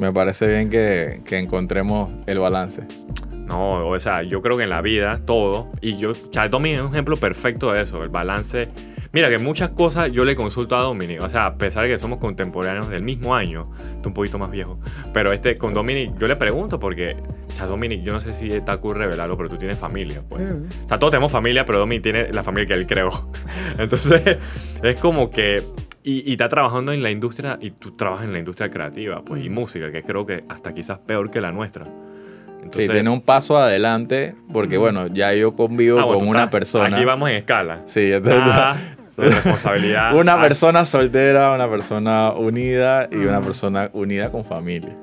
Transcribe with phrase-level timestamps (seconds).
[0.00, 2.84] Me parece bien que, que encontremos el balance.
[3.34, 6.84] No, o sea, yo creo que en la vida, todo, y yo, sea, Dominic es
[6.84, 8.68] un ejemplo perfecto de eso, el balance.
[9.12, 11.98] Mira que muchas cosas yo le consulto a Dominic, o sea, a pesar de que
[11.98, 13.64] somos contemporáneos del mismo año,
[14.02, 14.78] tú un poquito más viejo,
[15.12, 17.16] pero este, con Dominic yo le pregunto porque,
[17.52, 20.50] o sea, Dominic, yo no sé si está cool revelarlo, pero tú tienes familia, pues.
[20.50, 23.10] O sea, todos tenemos familia, pero Dominic tiene la familia que él creó.
[23.78, 24.38] Entonces,
[24.82, 25.62] es como que
[26.02, 29.44] y, y, está trabajando en la industria, y tú trabajas en la industria creativa, pues,
[29.44, 31.86] y música, que creo que hasta quizás peor que la nuestra.
[32.62, 36.50] Entonces, sí, tiene un paso adelante, porque bueno, ya yo convivo ah, con una estás,
[36.50, 36.96] persona.
[36.96, 37.80] Aquí vamos en escala.
[37.86, 38.76] Sí, entonces, Ah,
[39.16, 40.14] responsabilidad.
[40.14, 44.94] una Ah, persona soltera, una persona unida y una persona unida con familia.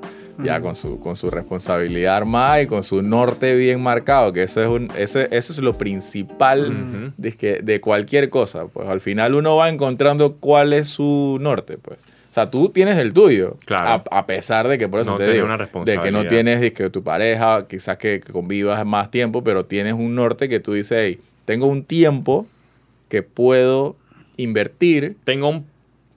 [0.44, 4.62] Ya con su, con su responsabilidad armada y con su norte bien marcado, que eso
[4.62, 8.66] es, un, eso, eso es lo principal dizque, de cualquier cosa.
[8.66, 11.98] Pues al final uno va encontrando cuál es su norte, pues.
[12.30, 13.56] O sea, tú tienes el tuyo.
[13.64, 14.04] Claro.
[14.10, 16.60] A, a pesar de que, por eso No te digo, una de que no tienes
[16.60, 20.74] dizque, tu pareja, quizás que, que convivas más tiempo, pero tienes un norte que tú
[20.74, 22.46] dices, hey, tengo un tiempo
[23.08, 23.96] que puedo
[24.36, 25.66] invertir Tengo un...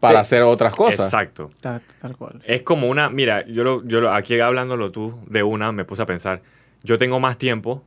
[0.02, 1.06] para hacer otras cosas.
[1.06, 1.50] Exacto.
[1.62, 2.42] Tal, tal cual.
[2.46, 6.02] Es como una, mira, yo, lo, yo lo- aquí hablándolo tú de una, me puse
[6.02, 6.42] a pensar,
[6.84, 7.84] yo tengo más tiempo,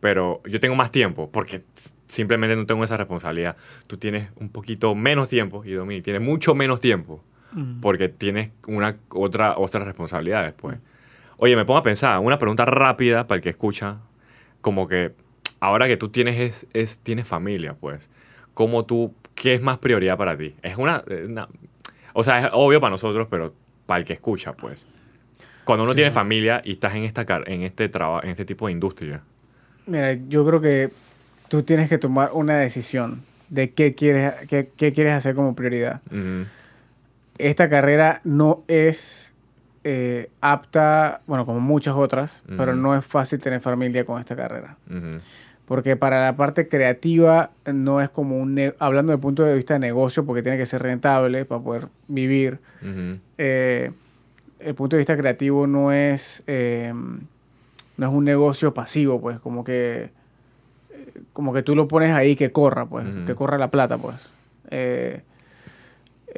[0.00, 1.62] pero yo tengo más tiempo porque
[2.06, 3.56] simplemente no tengo esa responsabilidad.
[3.86, 7.80] Tú tienes un poquito menos tiempo y Dominic tiene mucho menos tiempo Mm.
[7.80, 10.76] porque tienes una otra otras responsabilidades, pues.
[11.38, 13.96] Oye, me pongo a pensar, una pregunta rápida para el que escucha,
[14.60, 15.12] como que
[15.58, 18.10] ahora que tú tienes es, es- tienes familia, pues,
[18.54, 20.54] ¿cómo tú qué es más prioridad para ti?
[20.62, 21.48] Es una, eh, una-
[22.12, 23.54] o sea, es obvio para nosotros, pero
[23.86, 24.86] para el que escucha, pues.
[25.64, 28.72] Cuando uno tiene familia y estás en esta en este trabajo, en este tipo de
[28.72, 29.20] industria.
[29.86, 30.90] Mira, yo creo que
[31.48, 36.00] tú tienes que tomar una decisión de qué quieres, qué, qué quieres hacer como prioridad.
[37.38, 39.32] Esta carrera no es
[39.84, 44.76] eh, apta, bueno, como muchas otras, pero no es fácil tener familia con esta carrera.
[44.90, 45.18] Ujú.
[45.68, 48.58] Porque para la parte creativa no es como un...
[48.78, 51.88] Hablando desde el punto de vista de negocio, porque tiene que ser rentable para poder
[52.08, 52.58] vivir.
[53.36, 53.92] Eh,
[54.60, 56.42] el punto de vista creativo no es...
[56.46, 56.92] eh,
[57.98, 60.08] no es un negocio pasivo, pues, como que...
[60.90, 64.30] eh, Como que tú lo pones ahí que corra, pues, que corra la plata, pues.
[64.70, 65.20] Eh,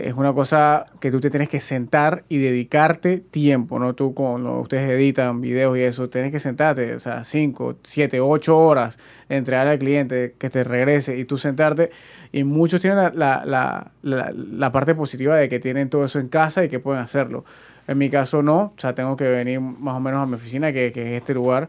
[0.09, 3.95] es una cosa que tú te tienes que sentar y dedicarte tiempo, ¿no?
[3.95, 8.59] Tú cuando ustedes editan videos y eso, tienes que sentarte, o sea, 5, 7, 8
[8.59, 11.91] horas, entregarle al cliente que te regrese y tú sentarte.
[12.33, 16.29] Y muchos tienen la, la, la, la- parte positiva de que tienen todo eso en
[16.29, 17.45] casa y que pueden hacerlo.
[17.89, 20.73] En mi caso no, o sea, tengo que venir más o menos a mi oficina,
[20.73, 21.69] que, que es este lugar,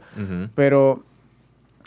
[0.56, 1.04] pero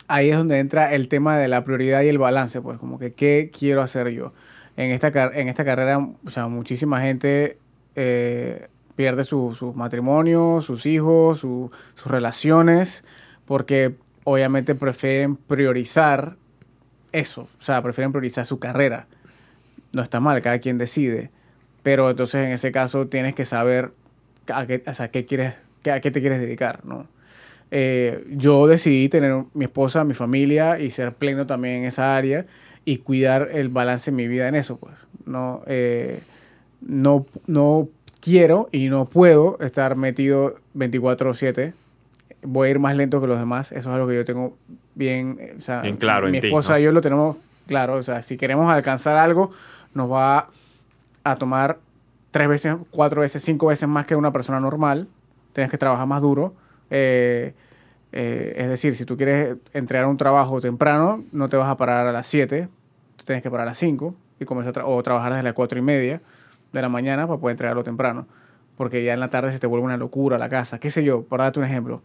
[0.08, 3.12] ahí es donde entra el tema de la prioridad y el balance, pues como que
[3.12, 4.32] qué quiero hacer yo.
[4.76, 7.58] En esta, en esta carrera, o sea, muchísima gente
[7.96, 13.04] eh, pierde su- sus matrimonios, sus hijos, su- sus relaciones,
[13.46, 16.36] porque obviamente prefieren priorizar
[17.12, 19.06] eso, o sea, prefieren priorizar su carrera.
[19.92, 21.30] No está mal, cada quien decide,
[21.84, 23.92] pero entonces en ese caso tienes que saber
[24.52, 25.54] a qué, o sea, qué quieres,
[25.92, 27.06] a qué te quieres dedicar, ¿no?
[27.70, 32.46] Eh, yo decidí tener mi esposa, mi familia y ser pleno también en esa área
[32.84, 34.94] y cuidar el balance de mi vida en eso, pues.
[35.26, 36.20] No, eh,
[36.80, 37.88] no, no
[38.20, 41.72] quiero y no puedo estar metido 24/7.
[42.42, 43.72] Voy a ir más lento que los demás.
[43.72, 44.56] Eso es algo que yo tengo
[44.94, 46.78] bien, eh, o sea, Bien claro Mi en ti, esposa ¿no?
[46.80, 47.36] y yo lo tenemos
[47.66, 47.94] claro.
[47.94, 49.50] O sea, si queremos alcanzar algo,
[49.94, 50.48] nos va
[51.24, 51.78] a tomar
[52.30, 55.06] tres veces, cuatro veces, cinco veces más que una persona normal.
[55.52, 56.52] Tienes que trabajar más duro.
[56.90, 57.54] Eh,
[58.16, 62.06] eh, es decir, si tú quieres entregar un trabajo temprano, no te vas a parar
[62.06, 62.68] a las 7,
[63.16, 65.52] tú tienes que parar a las 5 y comenzar a tra- o trabajar desde las
[65.54, 66.20] 4 y media
[66.72, 68.26] de la mañana para poder entregarlo temprano.
[68.76, 71.22] Porque ya en la tarde se te vuelve una locura la casa, qué sé yo,
[71.24, 72.02] por darte un ejemplo.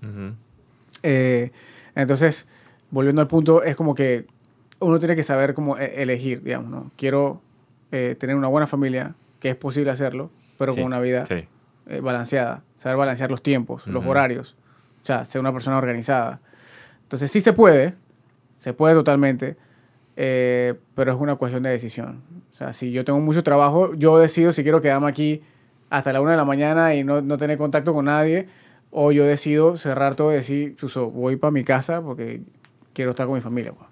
[1.03, 1.51] Eh,
[1.95, 2.47] entonces,
[2.91, 4.25] volviendo al punto, es como que
[4.79, 6.91] uno tiene que saber cómo e- elegir, digamos, ¿no?
[6.97, 7.41] Quiero
[7.91, 11.47] eh, tener una buena familia, que es posible hacerlo, pero Sí, con una vida Sí.
[12.01, 14.55] balanceada, saber balancear los tiempos, los horarios,
[15.03, 16.39] o sea, ser una persona organizada.
[17.03, 17.93] Entonces sí se puede,
[18.57, 19.55] se puede totalmente,
[20.15, 22.21] eh, pero es una cuestión de decisión.
[22.53, 25.41] O sea, si yo tengo mucho trabajo, yo decido si quiero quedarme aquí
[25.89, 28.47] hasta la una de la mañana y no, no tener contacto con nadie,
[28.91, 32.41] o yo decido cerrar todo y decir, Chuso, voy para mi casa porque
[32.93, 33.71] quiero estar con mi familia.
[33.71, 33.87] pues.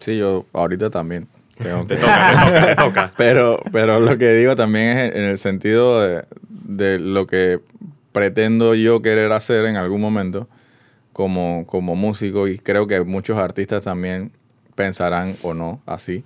[0.00, 1.26] Sí, yo ahorita también.
[1.56, 3.12] tengo Te toca, te toca, te toca.
[3.16, 7.60] Pero, pero lo que digo también es en el sentido de, de lo que
[8.18, 10.48] pretendo yo querer hacer en algún momento
[11.12, 14.32] como, como músico y creo que muchos artistas también
[14.74, 16.24] pensarán o no así,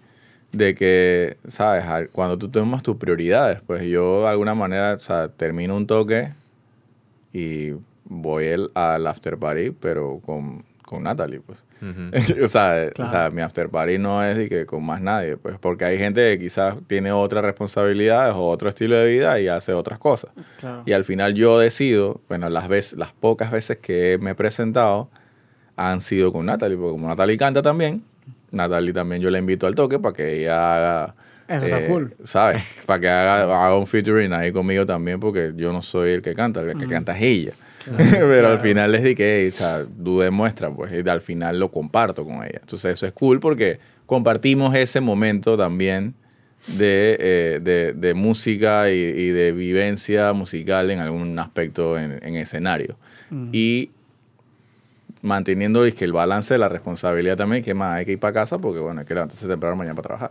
[0.53, 2.09] de que, ¿sabes?
[2.11, 6.33] Cuando tú tomas tus prioridades, pues yo de alguna manera, o termino un toque
[7.31, 7.73] y
[8.07, 11.59] voy el, al after party, pero con, con Natalie, pues.
[12.43, 13.09] O, sea, Claro.
[13.11, 15.99] o sea, mi after party no es de que con más nadie, pues, porque hay
[15.99, 20.31] gente que quizás tiene otras responsabilidades o otro estilo de vida y hace otras cosas.
[20.61, 20.83] Claro.
[20.87, 25.09] Y al final yo decido, bueno, las, veces, las pocas veces que me he presentado
[25.77, 28.03] han sido con Natalie, porque como Natalie canta también,
[28.53, 31.15] Natalie también yo la invito al toque para que ella haga...
[31.49, 32.15] eh, Eso está cool.
[32.23, 32.63] ¿Sabes?
[32.87, 36.35] Para que haga, haga un featuring ahí conmigo también, porque yo no soy el que
[36.35, 37.53] canta, el que canta es ella.
[37.97, 42.25] Pero al final les dije, o sea, tú demuestra, pues, y al final lo comparto
[42.25, 42.59] con ella.
[42.61, 46.15] Entonces eso es cool porque compartimos ese momento también
[46.67, 52.37] de, eh, de, de música y, y de vivencia musical en algún aspecto en, en
[52.37, 52.97] escenario.
[53.53, 53.91] Y
[55.23, 58.33] manteniendo es que el balance de la responsabilidad también, que más hay que ir para
[58.35, 60.31] casa porque, bueno, hay que levantarse temprano mañana para trabajar.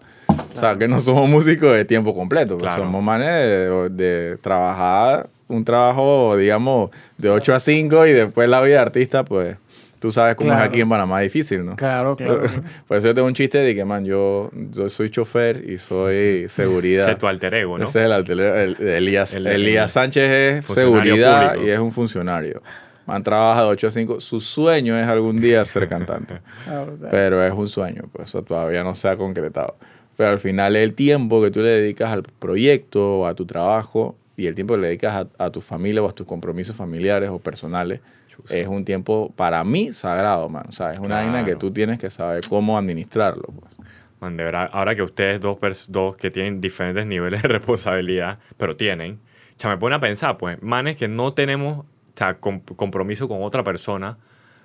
[0.53, 2.83] O sea, que no somos músicos de tiempo completo, pues, Claro.
[2.83, 8.61] somos manes de, de trabajar un trabajo, digamos, de 8 a 5 y después la
[8.61, 9.57] vida de artista, pues
[9.99, 10.63] tú sabes cómo Claro.
[10.63, 11.75] es aquí en Panamá, difícil, ¿no?
[11.75, 12.41] Claro, claro.
[12.87, 16.47] Por eso yo tengo un chiste de que, man, yo, yo soy chofer y soy
[16.49, 17.03] seguridad.
[17.03, 17.83] Ese es tu alter ego, ¿no?
[17.83, 19.35] Ese es el alter ego, el- el Elías.
[19.35, 21.67] El- Elías el- Sánchez es seguridad público.
[21.67, 22.61] y es un funcionario.
[23.05, 24.21] Man trabaja de 8 a 5.
[24.21, 26.35] Su sueño es algún día ser cantante.
[26.67, 29.75] Ah, o sea, pero es un sueño, pues eso todavía no se ha concretado.
[30.17, 34.15] Pero al final el tiempo que tú le dedicas al proyecto o a tu trabajo
[34.37, 37.29] y el tiempo que le dedicas a, a tu familia o a tus compromisos familiares
[37.29, 38.53] o personales Chuzo.
[38.53, 40.65] es un tiempo para mí sagrado, man.
[40.69, 41.59] O sea, es una vaina que Claro.
[41.59, 43.43] tú tienes que saber cómo administrarlo.
[43.59, 43.75] Pues.
[44.21, 45.57] Man, de verdad, ahora que ustedes dos,
[45.89, 49.19] dos que tienen diferentes niveles de responsabilidad, pero tienen,
[49.57, 51.85] sea, me pone a pensar, pues, manes que no tenemos o
[52.15, 54.17] sea, com- compromiso con otra persona.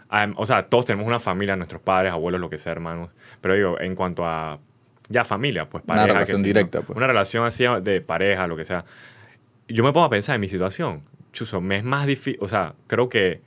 [0.08, 3.10] Am- o sea, todos tenemos una familia, nuestros padres, abuelos, lo que sea, hermanos.
[3.40, 4.58] Pero digo, en cuanto a
[5.08, 6.06] ya familia, pues Una pareja.
[6.14, 6.96] relación qué sé yo, directa, pues.
[6.96, 8.84] Una relación así de pareja, lo que sea.
[9.68, 11.02] Yo me pongo a pensar en mi situación.
[11.32, 13.40] Chuzo, me es más difícil, o sea, creo que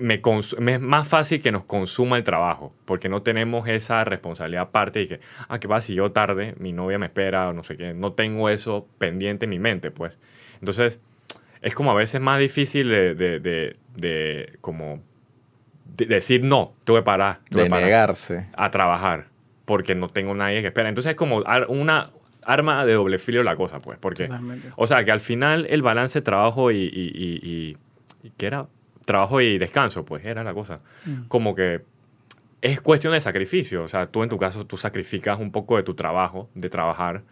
[0.00, 5.02] me, es más fácil que nos consuma el trabajo, porque no tenemos esa responsabilidad aparte
[5.02, 7.76] y que, ah, ¿qué pasa si yo tarde, mi novia me espera o no sé
[7.76, 7.92] qué?
[7.92, 10.18] No tengo eso pendiente en mi mente, pues.
[10.60, 11.00] Entonces,
[11.60, 15.00] es como a veces más difícil de, de, de, de como
[15.96, 18.46] de- decir no, tengo que parar, tengo De que parar negarse.
[18.56, 19.26] a trabajar,
[19.64, 20.88] porque no tengo nadie que espera.
[20.88, 22.10] Entonces es como una
[22.44, 24.26] arma de doble filo la cosa, pues, porque...
[24.26, 24.68] Totalmente.
[24.76, 27.76] O sea, que al final el balance trabajo y, y, y,
[28.24, 28.66] y- ¿qué era?
[29.04, 30.80] Trabajo y descanso, pues era la cosa.
[31.28, 31.82] Como que
[32.60, 33.82] es cuestión de sacrificio.
[33.82, 37.22] O sea, tú en tu caso, tú sacrificas un poco de tu trabajo, de trabajar,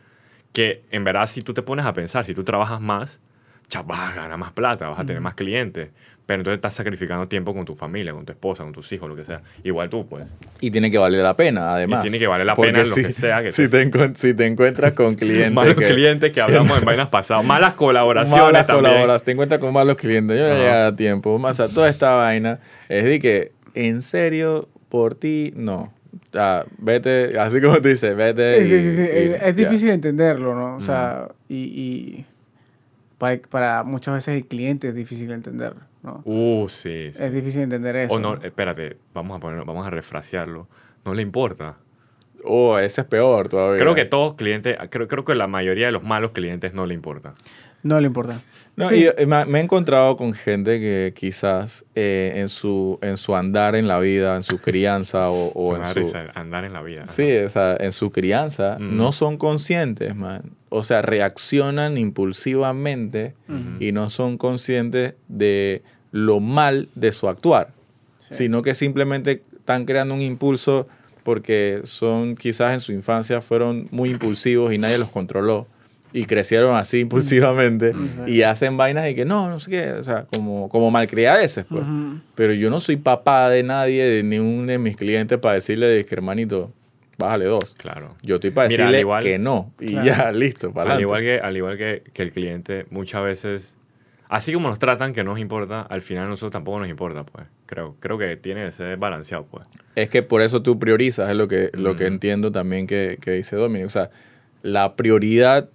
[0.52, 3.20] que en verdad si tú te pones a pensar, si tú trabajas más,
[3.68, 5.90] cha, vas a ganar más plata, vas a tener más clientes.
[6.30, 9.16] Pero entonces estás sacrificando tiempo con tu familia, con tu esposa, con tus hijos, lo
[9.16, 9.40] que sea.
[9.64, 10.28] Igual tú, pues.
[10.60, 12.02] Y tiene que valer la pena, además.
[12.02, 14.46] tiene que valer la Porque pena lo si- que sea que si, te- si te
[14.46, 17.44] encuentras con clientes Malos que, clientes que hablamos en vainas pasadas.
[17.44, 18.84] Malas colaboraciones malas también.
[18.92, 21.34] colaboras, te encuentras con malos clientes, yo no llega a tiempo.
[21.34, 25.92] O sea, toda esta vaina es de que, en serio, por ti, no.
[26.12, 28.64] O sea, vete, así como tú dices, vete.
[28.64, 30.76] Sí, y- sí, sí, y Es, difícil entenderlo, ¿no?
[30.76, 32.26] O sea, y, y
[33.20, 36.22] para, para muchas veces el cliente es difícil entender, ¿no?
[36.24, 37.10] Uh, sí.
[37.12, 37.22] sí.
[37.22, 38.14] Es difícil entender eso.
[38.14, 40.66] O no, espérate, vamos a poner, vamos a refrasearlo.
[41.04, 41.76] No le importa.
[42.42, 43.78] Oh, ese es peor todavía.
[43.78, 46.94] Creo que todos clientes, creo, creo que la mayoría de los malos clientes no le
[46.94, 47.34] importa.
[47.82, 48.40] No le importa.
[48.76, 48.96] No, Sí.
[48.96, 53.34] y, eh, me, me he encontrado con gente que quizás eh, en, su, en su
[53.36, 55.94] andar en la vida, en su crianza o, o en su...
[55.94, 57.06] risa andar en la vida.
[57.06, 58.96] Sí, o sea, en su crianza Mm.
[58.96, 60.52] no son conscientes, man.
[60.70, 63.34] O sea, reaccionan impulsivamente
[63.80, 67.72] y no son conscientes de lo mal de su actuar,
[68.18, 68.34] Sí.
[68.34, 70.86] sino que simplemente están creando un impulso
[71.24, 75.66] porque son quizás en su infancia fueron muy impulsivos y nadie los controló
[76.12, 77.92] y crecieron así impulsivamente
[78.26, 81.84] y hacen vainas y que no, no sé qué, o sea, como, como malcriadeces, pues.
[82.34, 86.04] Pero yo no soy papá de nadie, de ningún de mis clientes para decirle de
[86.04, 86.72] que hermanito,
[87.20, 87.74] bájale dos.
[87.78, 88.16] Claro.
[88.22, 89.72] Yo estoy para Mira, al decirle igual- que no.
[89.78, 90.06] Y Claro.
[90.06, 93.78] ya, listo, para Al igual, que, al igual que, que el cliente, muchas veces,
[94.28, 97.46] así como nos tratan que nos importa, al final a nosotros tampoco nos importa, pues.
[97.66, 99.68] Creo, creo que tiene que ser balanceado, pues.
[99.94, 102.14] Es que por eso tú priorizas, es lo que, lo que Mm.
[102.14, 103.86] entiendo también que, que dice Dominic.
[103.86, 104.10] O sea,
[104.62, 105.68] la prioridad,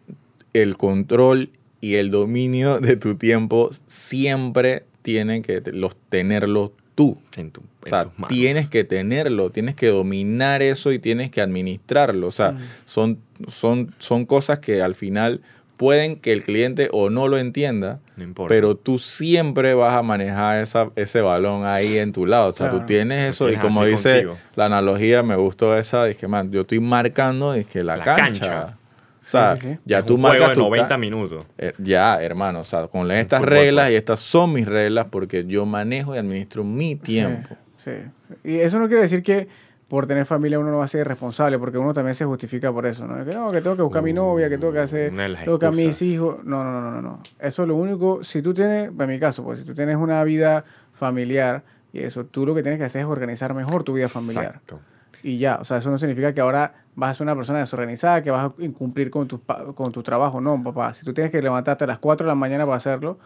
[0.54, 7.18] el control y el dominio de tu tiempo siempre tienen que los, tenerlo tú.
[7.36, 8.30] En, tu, O en sea, tus manos.
[8.36, 12.28] tienes que tenerlo, tienes que dominar eso y tienes que administrarlo.
[12.28, 12.60] O sea, Mm.
[12.86, 15.42] son, son, son cosas que al final
[15.78, 20.64] pueden que el cliente o no lo entienda, No pero tú siempre vas a manejar
[20.64, 22.52] esa, ese balón ahí en tu lado.
[22.52, 22.80] O sea, Claro.
[22.80, 24.38] tú tienes eso y como dice contigo.
[24.56, 28.24] la analogía, me gustó esa, dije, man, yo estoy marcando, dije, la, La cancha.
[28.50, 28.78] cancha.
[29.26, 29.80] O sea, Sí, sí, sí.
[29.86, 31.46] ya Es tú un juego marcas de tu 90 ca- minutos.
[31.58, 33.94] Eh, ya, hermano, o sea, con estas fútbol, reglas pues.
[33.94, 37.56] y estas son mis reglas porque yo manejo y administro mi tiempo.
[37.84, 38.50] Sí, sí.
[38.50, 39.48] Y eso no quiere decir que
[39.88, 42.86] por tener familia uno no va a ser irresponsable, porque uno también se justifica por
[42.88, 43.24] eso, ¿no?
[43.26, 45.14] Que no, que tengo que buscar a mi novia, que tengo que hacer,
[45.44, 46.44] tengo que a mis hijos.
[46.44, 47.20] No, no, no, no, no.
[47.40, 50.24] Eso es lo único, si tú tienes, en mi caso, pues si tú tienes una
[50.24, 51.64] vida familiar
[51.94, 54.46] y eso, tú lo que tienes que hacer es organizar mejor tu vida familiar.
[54.46, 54.80] Exacto.
[55.24, 58.24] Y ya, o sea, eso no significa que ahora vas a ser una persona desorganizada,
[58.24, 59.42] que vas a incumplir con tu,
[59.76, 60.40] con tu trabajo.
[60.42, 60.94] No, papá.
[60.94, 63.18] Si tú tienes que levantarte a las 4 de la mañana para hacerlo,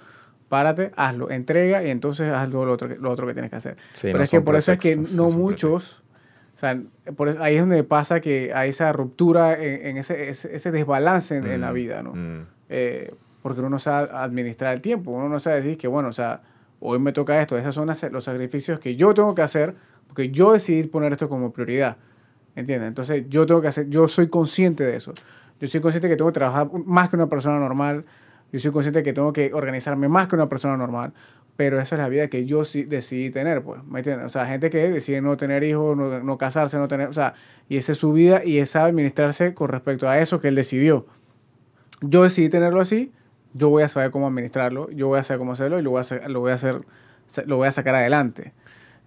[0.48, 3.78] párate, hazlo, entrega y entonces haz lo otro, lo otro que tienes que hacer.
[3.94, 6.02] Sí, Pero no es que por eso es que no muchos,
[6.56, 6.80] o sea,
[7.16, 10.72] por eso- ahí es donde pasa que hay esa ruptura en, en ese, ese, ese
[10.72, 12.14] desbalance en, en la Mm, vida, ¿no?
[12.16, 12.48] mm.
[12.70, 16.14] Eh, porque uno no sabe administrar el tiempo, uno no sabe decir que, bueno, o
[16.14, 16.42] sea,
[16.80, 19.76] hoy me toca esto, esos son los sacrificios que yo tengo que hacer,
[20.08, 21.98] porque yo decidí poner esto como prioridad,
[22.60, 22.88] ¿entiendes?
[22.88, 25.14] Entonces yo tengo que hacer, yo soy consciente de eso,
[25.60, 28.06] yo soy consciente que tengo que trabajar más que una persona normal,
[28.52, 31.14] yo soy consciente que tengo que organizarme más que una persona normal,
[31.56, 34.26] pero esa es la vida que yo sí decidí tener, pues, ¿me entiendes?
[34.26, 37.34] O sea, gente que decide no tener hijos, no, no casarse, no tener, o sea,
[37.68, 41.06] y esa es su vida y sabe administrarse con respecto a eso que él decidió
[42.02, 43.12] yo decidí tenerlo así,
[43.54, 46.02] yo voy a saber cómo administrarlo, yo voy a saber cómo hacerlo y lo voy
[46.02, 46.82] a lo voy a hacer,
[47.46, 48.54] lo voy a sacar adelante.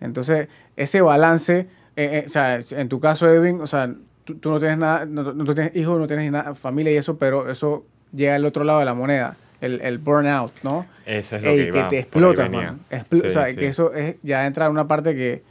[0.00, 3.92] Entonces, ese balance, eh, eh, o sea, en tu caso, Edwin, o sea,
[4.24, 7.18] tú, tú no tienes nada, no, no tienes hijos, no tienes nada, familia y eso,
[7.18, 10.86] pero eso llega al otro lado de la moneda, el, el burnout, ¿no?
[11.06, 12.72] Ese es lo Ey, que que iba, te venía.
[12.72, 12.80] man.
[13.10, 13.56] Sí, o sea, sí.
[13.56, 15.42] que eso es, ya entra en una parte que,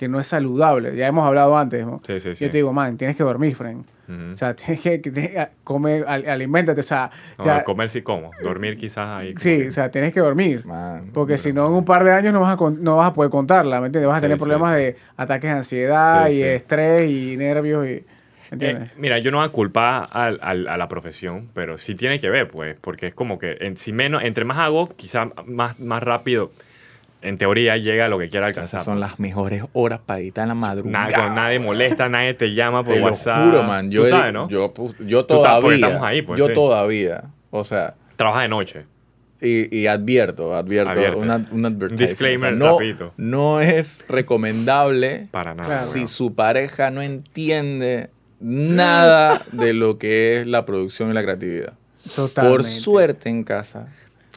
[0.00, 0.96] que no es saludable.
[0.96, 2.00] Ya hemos hablado antes, ¿no?
[2.06, 2.42] Sí, sí, sí.
[2.46, 3.84] Yo te digo, man, tienes que dormir, friend.
[4.32, 8.00] O sea, tienes que, tienes que comer, al- aliméntate, o sea, No, ya- comer sí
[8.00, 8.30] como.
[8.42, 9.34] Dormir quizás ahí.
[9.34, 10.64] como sí, que- o sea, tienes que dormir.
[10.64, 13.10] Man, Porque si no, en un par de años no vas a, con- no vas
[13.10, 14.08] a poder contarla, ¿me entiendes?
[14.08, 14.80] Vas a Sí, tener problemas sí.
[14.80, 16.44] de ataques de ansiedad Sí, y sí.
[16.44, 17.90] estrés y nervios y...
[17.90, 18.04] ¿Me
[18.52, 18.92] entiendes?
[18.92, 22.48] Eh, mira, yo no voy a culpar a la profesión, pero sí tiene que ver,
[22.48, 26.50] pues, porque es como que en, si menos, entre más hago, quizás más, más rápido,
[27.22, 28.78] en teoría, llega a lo que quiera alcanzar.
[28.80, 31.06] Esas son las mejores horas para editar en la madrugada.
[31.08, 33.44] Nada, nadie molesta, nadie te llama por Te lo WhatsApp.
[33.46, 33.90] juro, man.
[33.90, 34.48] Yo, Tú sabes, ¿no?
[34.48, 35.86] yo, yo Tú estás- porque todavía.
[35.86, 36.54] estamos ahí, pues, yo sí.
[36.54, 37.24] todavía.
[37.50, 38.84] O sea, Trabajas de noche.
[39.40, 41.22] y, y advierto, advierto, Adviertes.
[41.52, 43.12] una, disclaimer no, rapidito.
[43.16, 45.68] no es recomendable Para nada.
[45.70, 45.86] Claro.
[45.86, 48.10] si su pareja no entiende
[48.40, 51.72] nada de lo que es la producción y la creatividad.
[52.14, 52.56] Totalmente.
[52.56, 53.88] Por suerte en casa,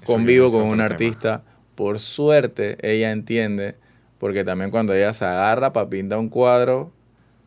[0.02, 1.42] Eso convivo con un tema.
[1.76, 3.76] Por suerte ella entiende,
[4.20, 6.92] porque también cuando ella se agarra para pintar un cuadro,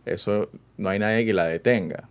[0.04, 2.08] eso no hay nadie que la detenga.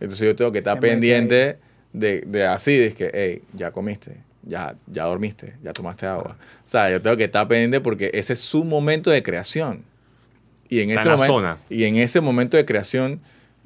[0.00, 1.58] Entonces yo tengo que estar pendiente
[1.92, 6.36] de, de así, de que, hey, ya comiste, ya, ya dormiste, ya tomaste agua.
[6.64, 9.84] O sea, yo tengo que estar pendiente porque ese es su momento de creación.
[10.68, 11.58] Y en, Está ese en la momento, zona.
[11.70, 13.20] y en ese momento de creación,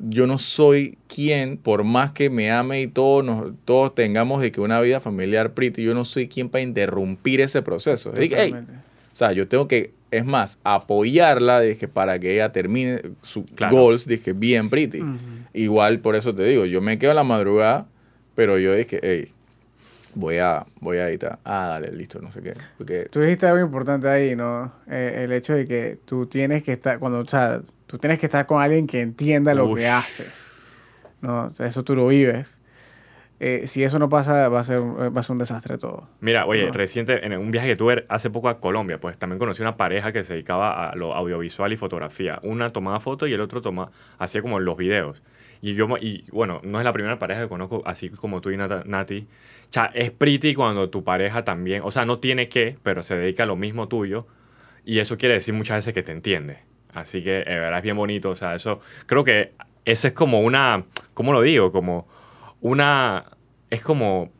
[0.08, 4.50] yo no soy quien, por más que me ame y todos, nos, todos tengamos de
[4.50, 8.10] que una vida familiar pretty, yo no soy quien para interrumpir ese proceso.
[8.12, 8.54] Así que, hey,
[9.12, 13.76] o sea, yo tengo que, es más, apoyarla dije, para que ella termine sus Claro.
[13.76, 15.00] goals dije, bien pretty.
[15.52, 17.86] Igual, por eso te digo, yo me quedo a la madrugada,
[18.34, 19.32] pero yo dije, hey,
[20.14, 21.38] voy a, voy a editar.
[21.44, 22.54] Ah, dale, listo, no sé qué.
[22.78, 24.72] Porque Tú dijiste algo importante ahí, ¿no?
[24.88, 28.26] Eh, el hecho de que tú tienes que estar, cuando, o sea, tú tienes que
[28.26, 30.46] estar con alguien que entienda lo que haces.
[31.20, 31.46] ¿No?
[31.46, 32.56] O sea, eso tú lo vives.
[33.42, 36.06] Eh, si eso no pasa, va a ser, va a ser un desastre todo.
[36.20, 36.72] Mira, oye, No.
[36.72, 40.12] reciente, en un viaje que tuve hace poco a Colombia, pues también conocí una pareja
[40.12, 42.38] que se dedicaba a lo audiovisual y fotografía.
[42.42, 45.22] Una tomaba fotos y el otro tomaba, hacía como los videos.
[45.62, 48.56] Y yo, y bueno, no es la primera pareja que conozco, así como tú y
[48.56, 49.26] Nati.
[49.68, 53.42] Cha, es pretty cuando tu pareja también, o sea, no tiene que, pero se dedica
[53.42, 54.26] a lo mismo tuyo.
[54.84, 56.60] Y eso quiere decir muchas veces que te entiende.
[56.94, 58.30] Así que, de verdad, es bien bonito.
[58.30, 59.52] O sea, eso, creo que
[59.84, 61.70] eso es como una, ¿cómo lo digo?
[61.72, 62.08] Como
[62.62, 63.26] una,
[63.68, 64.32] es como,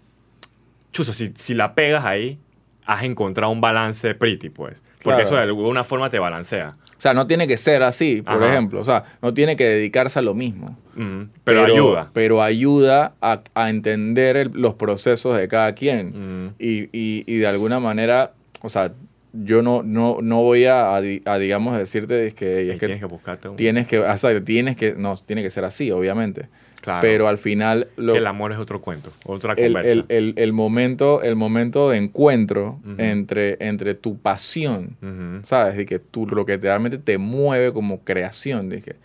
[0.93, 2.39] chuzo, si, si la pegas ahí,
[2.87, 4.83] has encontrado un balance pretty, pues.
[5.03, 5.23] Porque Claro.
[5.23, 6.77] eso de alguna forma te balancea.
[7.01, 8.51] O sea, no tiene que ser así, por Ajá.
[8.51, 8.79] ejemplo.
[8.79, 10.77] O sea, no tiene que dedicarse a lo mismo.
[10.97, 12.11] Mm, pero, ayuda.
[12.13, 16.09] Pero ayuda a, a entender el- los procesos de cada quien.
[16.49, 18.93] Mm, Y, y, y de alguna manera, o sea,
[19.33, 22.81] yo no, no, no voy a, a di- a, digamos, decirte es que, es que
[22.81, 23.57] tienes que buscarte un...
[23.57, 26.49] tienes que, o sea, tienes que, no, tiene que ser así, obviamente.
[26.81, 27.01] Claro.
[27.03, 29.91] Pero al final, lo, que el amor es otro cuento, otra conversa.
[29.93, 32.95] el, el, el momento, el momento de encuentro Ujú.
[32.99, 35.47] entre, entre tu pasión Ujú.
[35.47, 35.79] ¿sabes?
[35.79, 38.97] Y que tú, lo que realmente te mueve como creación, dije.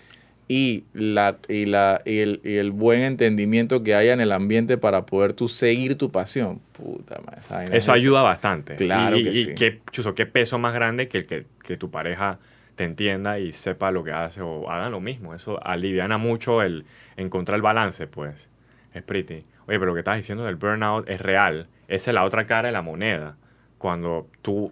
[0.47, 4.77] Y, la, y, la, y, el, y el buen entendimiento que haya en el ambiente
[4.77, 6.61] para poder tú seguir tu pasión.
[6.73, 7.65] Puta madre.
[7.65, 8.75] Eso es- ayuda bastante.
[8.75, 9.55] Claro y, que sí.
[9.57, 12.37] qué, chuzo, qué peso más grande que, el que, que tu pareja
[12.75, 15.33] te entienda y sepa lo que hace o hagan lo mismo.
[15.33, 16.85] Eso aliviana mucho el
[17.17, 18.49] encontrar el balance, pues.
[18.93, 19.45] Es pretty.
[19.67, 21.67] Oye, pero lo que estás diciendo del burnout es real.
[21.87, 23.37] Esa es la otra cara de la moneda.
[23.77, 24.71] Cuando tú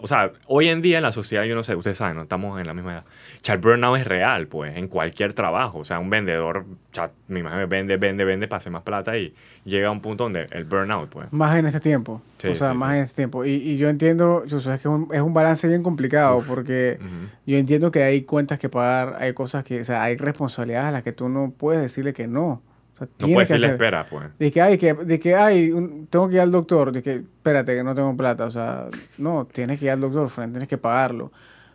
[0.00, 2.60] o sea, hoy en día en la sociedad, yo no sé, ustedes saben, no estamos
[2.60, 3.04] en la misma edad.
[3.48, 5.78] O el burnout es real, pues, en cualquier trabajo.
[5.78, 6.64] O sea, un vendedor,
[6.98, 10.24] o me imagino, vende, vende, vende para hacer más plata y llega a un punto
[10.24, 11.32] donde el burnout, pues.
[11.32, 12.22] Más en este tiempo.
[12.44, 13.44] o sea, más en este tiempo.
[13.44, 16.42] Y, y yo entiendo, yo sé, es que es un, es un balance bien complicado
[16.46, 16.98] porque
[17.46, 20.92] yo entiendo que hay cuentas que pagar, hay cosas que, o sea, hay responsabilidades a
[20.92, 22.62] las que tú no puedes decirle que no
[23.00, 24.26] no puedes decirle espera, pues.
[24.38, 25.70] De que, hay que, de que, ay,
[26.10, 28.44] tengo que ir al doctor, de que, espérate, que no tengo plata.
[28.44, 28.86] O sea,
[29.18, 31.32] no, tienes que ir al doctor, Fran, tienes que pagarlo.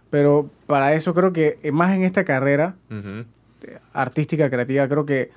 [0.09, 2.75] Pero para eso creo que, eh, más en esta carrera
[3.93, 5.31] artística, creativa, creo que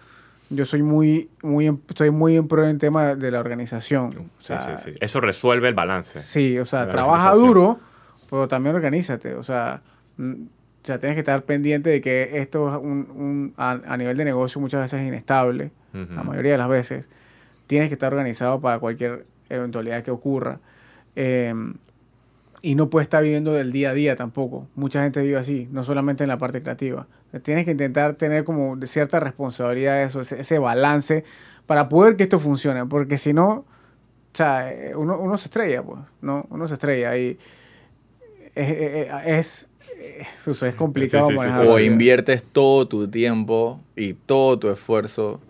[0.50, 4.12] yo soy muy, muy, estoy muy en pro en el tema de la organización.
[4.38, 4.90] sí, sí, sí.
[5.00, 6.20] Eso resuelve el balance.
[6.20, 7.80] Sí, o sea, trabaja duro,
[8.30, 9.34] pero también organízate.
[9.34, 9.80] O sea,
[10.86, 14.60] o sea, tienes que estar pendiente de que esto es un, a, nivel de negocio
[14.60, 17.08] muchas veces es inestable, la mayoría de las veces.
[17.66, 20.60] Tienes que estar organizado para cualquier eventualidad que ocurra.
[21.16, 21.74] Em,
[22.62, 24.68] y no puedes estar viviendo del día a día tampoco.
[24.76, 27.08] Mucha gente vive así, no solamente en la parte creativa.
[27.42, 31.24] Tienes que intentar tener como cierta responsabilidad de eso, ese, balance,
[31.66, 32.86] para poder que esto funcione.
[32.86, 33.64] Porque si no, o
[34.34, 36.46] sea, uno, uno se estrella, pues, ¿no?
[36.48, 37.36] Uno se estrella y
[38.56, 39.68] es, es
[40.46, 41.28] eso es complicado.
[41.68, 45.40] o inviertes todo tu tiempo y todo tu esfuerzo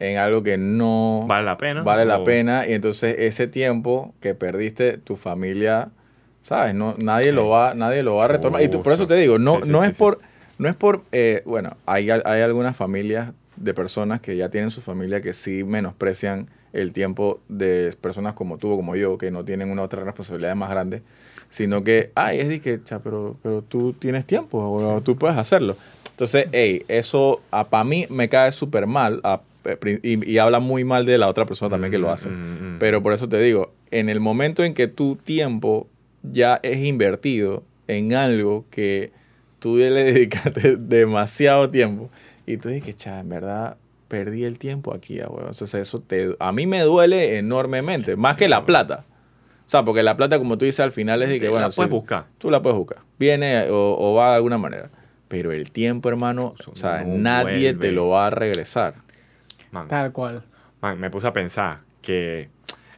[0.00, 1.82] en algo que no vale la pena.
[1.82, 5.90] Vale la pena y entonces ese tiempo que perdiste tu familia,
[6.40, 9.38] sabes, no nadie lo va nadie lo va a retomar y por eso te digo,
[9.38, 10.20] no no es por
[10.58, 14.80] no es por eh, bueno, hay, hay algunas familias de personas que ya tienen su
[14.80, 19.44] familia que sí menosprecian el tiempo de personas como tú o como yo que no
[19.44, 21.02] tienen una otra responsabilidad más grande
[21.50, 25.76] sino que, ay, es de que, pero, pero tú tienes tiempo o tú puedes hacerlo.
[26.10, 29.20] Entonces, hey, eso para mí me cae súper mal
[29.64, 32.28] eh, y, habla muy mal de la otra persona también que lo mm, hace.
[32.28, 32.78] Mm, mm.
[32.78, 35.86] Pero por eso te digo, en el momento en que tu tiempo
[36.22, 39.12] ya es invertido en algo que
[39.58, 42.10] tú le dedicaste demasiado tiempo
[42.46, 43.76] y tú dices, cha, en verdad
[44.08, 48.64] perdí el tiempo aquí, Entonces eso te, a mí me duele enormemente, más que la
[48.64, 49.04] plata.
[49.68, 51.74] O sea, porque la plata, como tú dices, al final es de que, bueno, la
[51.74, 52.24] puedes buscar.
[52.38, 53.00] Tú la puedes buscar.
[53.18, 54.88] Viene o, va de alguna manera.
[55.28, 58.94] Pero el tiempo, hermano, o sea, nadie te lo va a regresar.
[59.88, 60.42] Tal cual.
[60.80, 62.48] Man, me puse a pensar que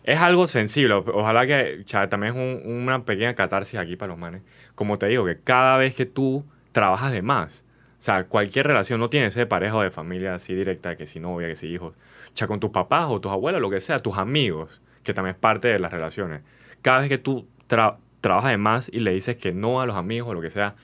[0.05, 0.95] es algo sensible.
[0.95, 4.43] Ojalá que también es una pequeña catarsis aquí para los manes.
[4.77, 7.65] Como te digo, que cada vez que tú trabajas de más,
[7.99, 11.19] o sea, cualquier relación, no tienes de pareja o de familia así directa, que si
[11.19, 13.99] novia, que si hijos, o sea, con tus papás o tus abuelos, lo que sea,
[13.99, 16.43] tus amigos, que también es parte de las relaciones
[16.83, 20.31] cada vez que tú trabajas de más y le dices que no a los amigos
[20.31, 20.75] o lo que sea,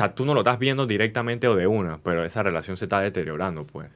[0.00, 3.00] o tú no lo estás viendo directamente o de una, pero esa relación se está
[3.00, 3.90] deteriorando, pues.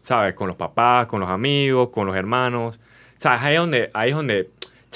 [0.00, 0.34] ¿Sabes?
[0.34, 2.78] Con los papás, con los amigos, con los hermanos.
[3.16, 3.40] ¿Sabes?
[3.42, 4.50] Ahí es donde, ahí es donde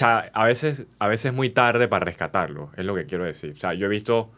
[0.04, 3.52] a, veces, a veces es muy tarde para rescatarlo, es lo que quiero decir.
[3.52, 4.30] O sea, yo he visto, o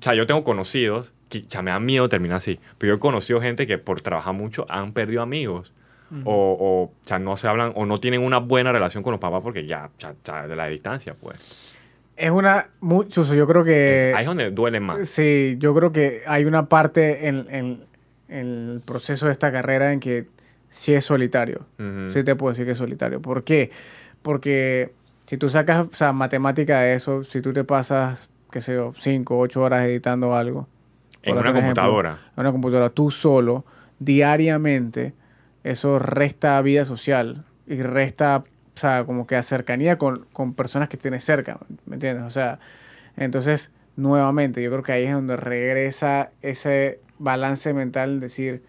[0.00, 3.66] sea, yo tengo conocidos, que me da miedo terminar así, pero yo he conocido gente
[3.66, 5.72] que por trabajar mucho han perdido amigos
[6.24, 9.66] o, o, no se hablan o no tienen una buena relación con los papás porque
[9.66, 11.74] ya, ya, de la distancia, pues.
[12.16, 12.70] Es una.
[12.80, 14.12] mucho yo creo que.
[14.14, 15.08] Ahí es donde duele más.
[15.08, 17.84] Sí, yo creo que hay una parte en, en,
[18.28, 20.26] el proceso de esta carrera en que
[20.70, 21.66] sí es solitario.
[22.08, 23.20] Sí te puedo decir que es solitario.
[23.20, 23.70] ¿Por qué?
[24.22, 24.92] Porque
[25.26, 28.92] si tú sacas, o sea, matemática de eso, si tú te pasas, qué sé yo,
[28.96, 30.68] 5, 8 horas editando algo.
[31.22, 32.18] En una computadora.
[32.36, 33.64] en una computadora, tú solo,
[33.98, 35.12] diariamente
[35.66, 40.24] eso resta vida social y resta, o sea, como que cercanía con,
[40.54, 42.24] personas que tienes cerca, ¿me entiendes?
[42.24, 42.60] O sea,
[43.16, 48.62] entonces, nuevamente, yo creo que ahí es donde regresa ese balance mental, decir,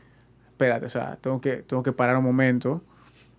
[0.49, 2.81] espérate, o sea, tengo que, tengo que parar un momento.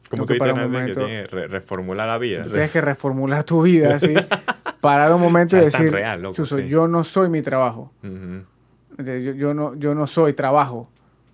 [0.08, 1.04] Como que, parar un momento.
[1.04, 2.42] que reformular la vida.
[2.42, 4.14] Tienes que reformular tu vida, ¿sí?
[4.80, 5.92] parar un momento y decir,
[6.68, 7.92] yo no soy mi trabajo.
[8.98, 10.88] yo, no, yo no soy trabajo,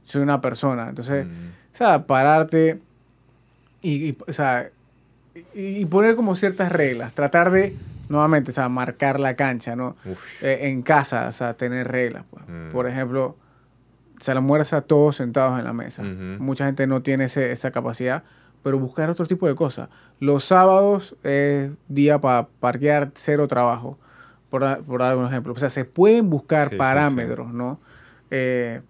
[0.04, 0.88] soy una persona.
[0.88, 1.26] Entonces,
[1.74, 2.80] o sea, pararte
[3.82, 4.70] y, o sea,
[5.54, 7.76] y, poner como ciertas reglas, tratar de,
[8.08, 9.96] nuevamente, o sea, marcar la cancha, ¿no?
[10.40, 12.24] Eh, en casa, o sea, tener reglas.
[12.30, 12.44] Pues.
[12.46, 12.70] Mm.
[12.70, 13.36] Por ejemplo,
[14.20, 16.04] se almuerza todos sentados en la mesa.
[16.04, 18.22] Mucha gente no tiene esa capacidad,
[18.62, 19.88] pero buscar otro tipo de cosas.
[20.20, 23.98] Los sábados es día para parquear cero trabajo,
[24.48, 25.52] por, dar un ejemplo.
[25.52, 27.80] O sea, se pueden buscar parámetros, ¿no?
[28.30, 28.80] Eh,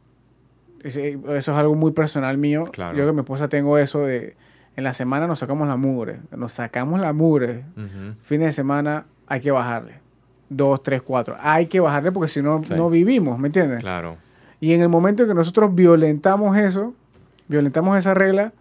[0.84, 1.00] eso
[1.36, 2.64] es algo muy personal mío.
[2.94, 4.36] Yo que mi esposa tengo eso de
[4.76, 6.20] en la semana nos sacamos la mugre.
[6.36, 7.64] Nos sacamos la mugre.
[8.22, 10.00] Fin de semana hay que bajarle.
[10.48, 11.36] Dos, tres, cuatro.
[11.40, 13.80] Hay que bajarle porque si no, no vivimos, ¿me entiendes?
[13.80, 14.16] Claro.
[14.60, 16.94] Y en el momento en que nosotros violentamos eso,
[17.48, 18.52] violentamos esa regla,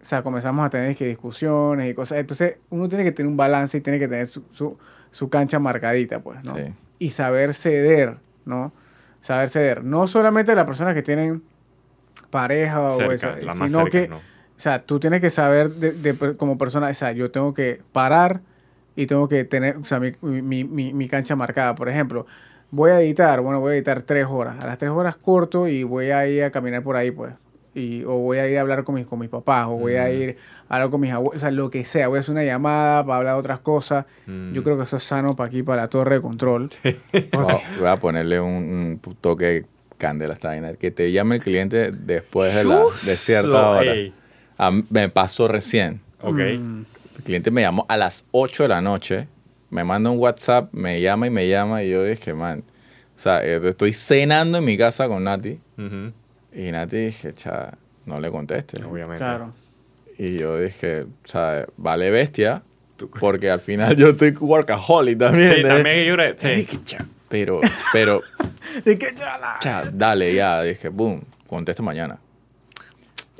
[0.00, 2.18] o sea, comenzamos a tener que discusiones y cosas.
[2.18, 4.78] Entonces, uno tiene que tener un balance y tiene que tener su, su,
[5.10, 6.54] su cancha marcadita, pues, ¿no?
[6.56, 6.62] Sí.
[6.98, 8.72] Y saber ceder, ¿no?
[9.20, 9.84] Saber ceder.
[9.84, 11.42] No solamente las personas que tienen
[12.32, 14.16] pareja o la más sino cerca, que, ¿no?
[14.16, 14.20] o
[14.56, 18.40] sea, tú tienes que saber de, de- como persona, o sea, yo tengo que parar
[18.96, 21.74] y tengo que tener, o sea, mi, mi, mi, mi cancha marcada.
[21.76, 22.26] Por ejemplo,
[22.72, 24.56] voy a editar, bueno, voy a editar tres horas.
[24.60, 27.32] A las tres horas corto y voy a ir a caminar por ahí, pues.
[27.74, 30.10] Y, o voy a ir a hablar con mis, con mis papás, o voy a
[30.12, 30.36] ir
[30.68, 32.08] a hablar con mis abuelos, o sea, lo que sea.
[32.08, 34.04] Voy a hacer una llamada para hablar de otras cosas.
[34.26, 34.52] Mm.
[34.52, 36.68] Yo creo que eso es sano para aquí, para la torre de control.
[36.84, 39.64] Voy a- voy a ponerle un, un toque
[40.06, 40.74] a esta vaina.
[40.74, 43.92] Que te llame el cliente después de, la, de cierta hora.
[44.58, 46.00] A me pasó recién.
[46.20, 46.34] Ok.
[46.58, 46.82] Mm,
[47.18, 49.26] El cliente me llamó a las 8 de la noche,
[49.70, 52.62] me manda un WhatsApp, me llama y me llama y yo dije, man,
[53.16, 56.12] o sea, eh, estoy cenando en mi casa con Nati Ujú.
[56.52, 57.72] y Nati dije, cha,
[58.06, 58.82] no le conteste.
[58.84, 59.18] Obviamente.
[59.24, 59.52] claro.
[60.18, 62.62] Y yo dije, o sea, vale bestia,
[63.18, 65.54] porque al final yo estoy workaholic también.
[65.54, 65.64] Sí, ¿eh?
[65.64, 66.66] también yo sí.
[67.36, 67.60] Dije, pero,
[67.92, 68.20] pero,
[68.86, 69.58] ¿Y qué chala?
[69.60, 72.18] cha, dale ya, dije, boom, contesta mañana.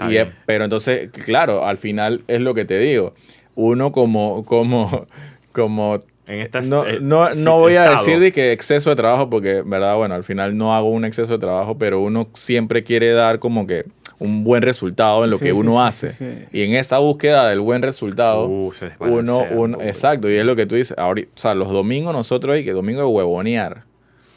[0.09, 3.14] Y es- pero entonces, claro, al final es lo que te digo.
[3.55, 5.07] Uno como, como,
[5.52, 8.96] como En esta no, eh, no, sí, no voy a decir de que exceso de
[8.96, 12.83] trabajo, porque, verdad, bueno, al final no hago un exceso de trabajo, pero uno siempre
[12.83, 13.85] quiere dar como que
[14.22, 16.08] un buen resultado en lo Sí, que uno sí, hace.
[16.11, 16.44] sí, sí.
[16.52, 19.82] Y en esa búsqueda del buen resultado, Uh, se uno, todo.
[19.82, 22.72] exacto, y es lo que tú dices, ahorita, o sea, los domingos nosotros hay que
[22.72, 23.85] domingo de huevonear.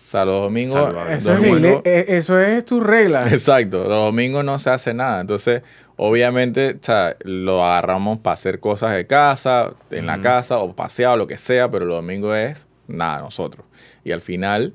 [0.06, 0.94] O sea, los domingos...
[1.10, 3.28] Eso es, eh, eso es tu regla.
[3.32, 5.20] Exacto, los domingos no se hace nada.
[5.20, 5.62] Entonces,
[5.98, 11.18] obviamente, o sea, lo agarramos para hacer cosas de casa, en la casa, o paseado,
[11.18, 13.66] lo que sea, pero los domingos es nada, nosotros.
[14.04, 14.74] Y al final,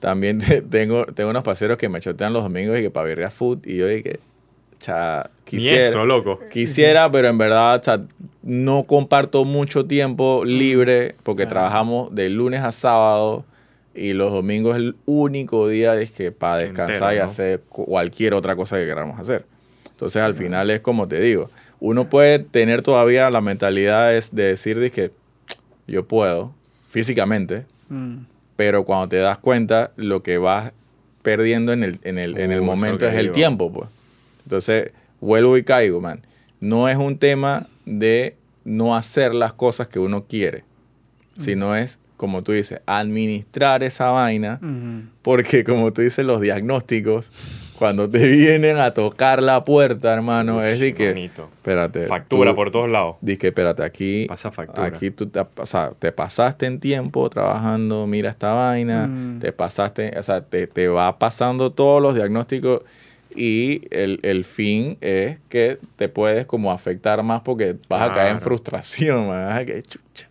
[0.00, 3.22] también te- tengo, tengo unos paseros que me chotean los domingos y que para ir
[3.24, 4.18] a food, y yo dije,
[4.84, 6.40] cha, Ni quisiera, eso, loco.
[6.50, 8.00] quisiera, pero en verdad, o sea,
[8.42, 11.50] no comparto mucho tiempo libre porque Claro.
[11.54, 13.44] trabajamos de lunes a sábado.
[13.96, 17.24] Y los domingos es el único día es que para descansar Entero, y ¿no?
[17.24, 19.46] hacer cu- cualquier otra cosa que queramos hacer.
[19.88, 24.42] Entonces al final es como te digo, uno puede tener todavía la mentalidad es de
[24.46, 25.12] decir de que
[25.86, 26.52] yo puedo
[26.90, 28.24] físicamente, Mm.
[28.56, 30.72] pero cuando te das cuenta lo que vas
[31.22, 33.34] perdiendo en el, en el, en el Uh, eso es momento es el digo.
[33.34, 33.88] tiempo, pues.
[34.44, 36.20] Entonces vuelvo y caigo, man.
[36.60, 40.64] No es un tema de no hacer las cosas que uno quiere,
[41.38, 44.60] sino es, como tú dices, administrar esa vaina
[45.22, 47.30] porque como tú dices, los diagnósticos,
[47.78, 51.50] cuando te vienen a tocar la puerta, hermano, es de que, Bonito.
[51.56, 52.06] espérate.
[52.06, 53.16] Factura tú- por todos lados.
[53.20, 54.86] di que, espérate, aquí, Pasa factura.
[54.86, 59.40] aquí tú te, o sea, te pasaste en tiempo trabajando, mira esta vaina, Mm.
[59.40, 62.82] te pasaste, o sea, te, te va pasando todos los diagnósticos
[63.34, 68.32] y el, el fin es que te puedes como afectar más porque vas a caer
[68.32, 70.28] en frustración, man, vas a caer chucha.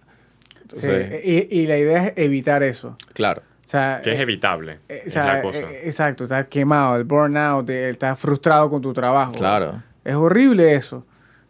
[0.75, 2.97] Sí, Entonces, y, y la idea es evitar eso.
[3.13, 4.79] claro, O sea, Que es eh, evitable.
[4.89, 5.59] eh, o es sea, la cosa.
[5.59, 9.33] eh, exacto, estás quemado, el burnout, estás frustrado con tu trabajo.
[9.33, 9.81] claro.
[10.03, 11.05] Es horrible eso.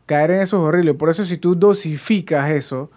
[0.05, 0.93] Caer en eso es horrible.
[0.93, 2.91] Por eso si tú dosificas eso,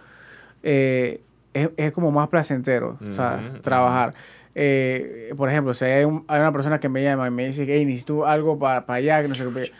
[0.62, 1.20] eh,
[1.54, 4.12] es, es como más placentero, o sea, trabajar.
[4.58, 7.66] Eh, por ejemplo, si hay, un- hay una persona que me llama y me dice,
[7.68, 9.70] hey, necesito algo para allá, que no sé qué.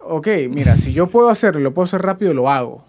[0.00, 2.84] Ok, mira, si yo puedo hacerlo, lo puedo hacer rápido, lo hago.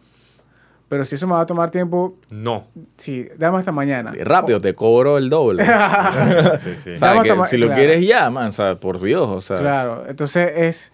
[0.90, 2.66] Pero si eso me va a tomar tiempo, No.
[2.98, 4.12] sí, dame hasta mañana.
[4.24, 5.64] Rápido, te cobro el doble.
[6.58, 6.92] Sí, sí.
[6.94, 7.80] O sea, Vamos que a tomar- si lo claro.
[7.80, 9.58] quieres ya, man, o sea, por Dios, o sea.
[9.58, 10.94] Claro, entonces es,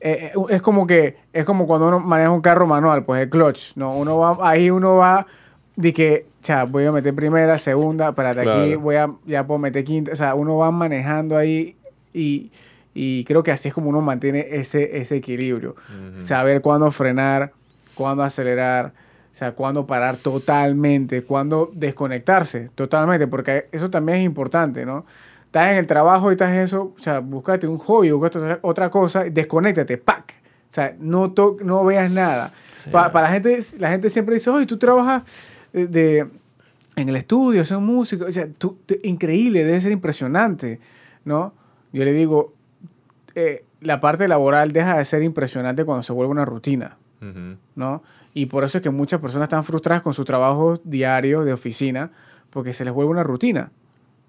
[0.00, 3.30] eh, eh, es como que es como cuando uno maneja un carro manual, pues el
[3.30, 5.26] clutch, no, uno va ahí uno va
[5.76, 8.80] de que, cha, voy a meter primera, segunda, espérate aquí Claro.
[8.80, 11.76] voy a ya puedo meter quinta, o sea, uno va manejando ahí
[12.12, 12.52] y,
[12.94, 15.74] y creo que así es como uno mantiene ese ese equilibrio,
[16.18, 17.52] saber cuándo frenar,
[17.94, 18.92] cuándo acelerar,
[19.32, 25.04] o sea, cuándo parar totalmente, cuándo desconectarse totalmente, porque eso también es importante, ¿no?
[25.46, 28.58] Estás en el trabajo y estás en eso, o sea, búscate un hobby, búscate otra,
[28.62, 30.34] otra cosa, desconéctate, ¡pac!
[30.68, 32.52] O sea, no, to- no veas nada.
[32.82, 32.90] Sí.
[32.90, 35.22] Pa- para la gente, la gente siempre dice, oye, tú trabajas
[35.74, 36.26] de,
[36.96, 40.80] en el estudio, son músico, o sea, tú, te- increíble, debe ser impresionante,
[41.24, 41.52] ¿no?
[41.92, 42.54] Yo le digo,
[43.34, 46.96] eh, la parte laboral deja de ser impresionante cuando se vuelve una rutina.
[47.74, 48.02] ¿no?
[48.34, 52.10] Y por eso es que muchas personas están frustradas con su trabajo diario de oficina,
[52.50, 53.70] porque se les vuelve una rutina.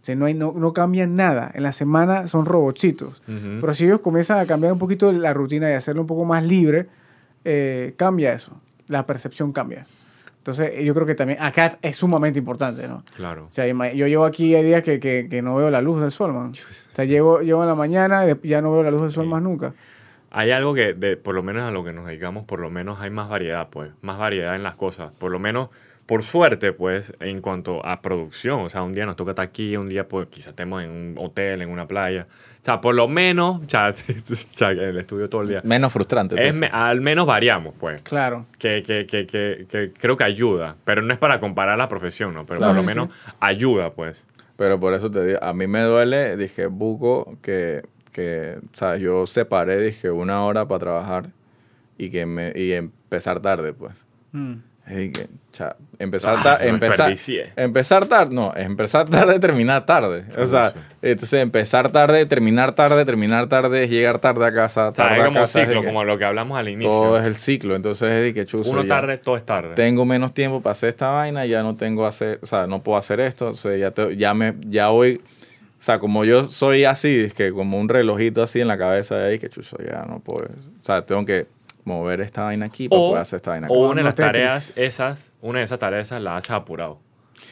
[0.02, 1.52] O sea, no, hay, no, no cambian nada.
[1.54, 3.22] En la semana son robotcitos.
[3.28, 3.58] Ujú.
[3.60, 6.46] Pero si ellos comienzan a cambiar un poquito la rutina y hacerlo un poco más
[6.46, 6.88] libre,
[7.44, 8.54] eh, cambia eso.
[8.88, 9.86] La percepción cambia.
[10.46, 13.04] Entonces, yo creo que también acá es sumamente importante, ¿no?
[13.16, 13.48] Claro.
[13.50, 16.12] O sea, yo llevo aquí hay días que, que, que no veo la luz del
[16.12, 16.52] sol, man.
[16.52, 19.24] O sea, llego, llego en la mañana y ya no veo la luz del sol
[19.26, 19.30] Sí.
[19.32, 19.74] más nunca.
[20.30, 23.02] hay algo que, de, por lo menos a lo que nos dedicamos, por lo menos
[23.02, 25.12] hay más variedad, pues, más variedad en las cosas.
[25.18, 25.70] Por lo menos,
[26.06, 28.62] por suerte, pues, en cuanto a producción.
[28.62, 31.16] O sea, un día nos toca estar aquí, un día, pues, quizás estemos en un
[31.18, 32.28] hotel, en una playa.
[32.30, 33.92] O sea, por lo menos, o sea,
[34.72, 35.62] en el estudio todo el día.
[35.64, 36.36] Menos frustrante.
[36.36, 36.62] Es entonces.
[36.62, 38.02] me- al menos variamos, pues.
[38.04, 38.46] Claro.
[38.60, 40.76] Que, que, que, que, que creo que ayuda.
[40.86, 42.46] Pero no es para comparar la profesión, ¿no?
[42.46, 42.74] Pero Claro.
[42.76, 44.28] por lo Sí, menos ayuda, pues.
[44.58, 47.82] Pero por eso te digo, a mí me duele, dije, buco, que,
[48.14, 51.26] que o sea, yo separé, dije, una hora para trabajar
[51.98, 54.06] y que me, y empezar tarde, pues.
[54.32, 54.54] Mm.
[54.88, 57.12] Y dije, cha, empezar Ah, tarde, empezar,
[57.56, 60.26] empezar tarde, no, empezar tarde, terminar tarde.
[60.38, 65.06] O sea, entonces empezar tarde, terminar tarde, terminar tarde, llegar tarde a casa, O sea,
[65.06, 65.62] tarde es a como casa.
[65.62, 66.90] es ciclo, que como lo que hablamos al inicio.
[66.92, 69.74] todo es el ciclo, entonces es de que chuzo, Uno ya tarde, todo es tarde.
[69.74, 72.98] tengo menos tiempo para hacer esta vaina, ya no tengo hacer, o sea, no puedo
[73.00, 75.20] hacer esto, o sea, ya, te- ya me, ya voy,
[75.80, 79.16] o sea, como yo soy así, es que como un relojito así en la cabeza
[79.18, 81.48] de ahí, que chuzo, ya no puedo, o sea, tengo que
[81.86, 83.68] mover esta vaina aquí para o, poder hacer esta vaina.
[83.70, 84.32] o una de las Tetris.
[84.32, 87.00] tareas esas, una de esas tareas esas la haces apurado.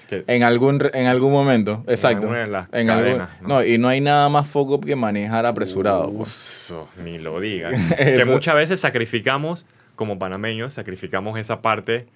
[0.09, 2.19] Que- En algún, en algún momento, exacto.
[2.27, 3.27] alguna de las En algún- ¿no?
[3.47, 3.63] ¿no?
[3.63, 6.11] y no hay nada más foco que manejar apresurado.
[6.11, 6.29] pues.
[6.29, 7.73] Uso, ni lo digas.
[7.97, 9.65] que muchas veces sacrificamos,
[9.95, 12.07] como panameños, sacrificamos esa parte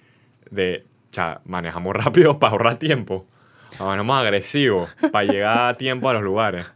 [0.50, 3.24] de, cha, manejamos rápido para ahorrar tiempo.
[3.78, 6.70] Manejamos agresivos para llegar a tiempo a los lugares.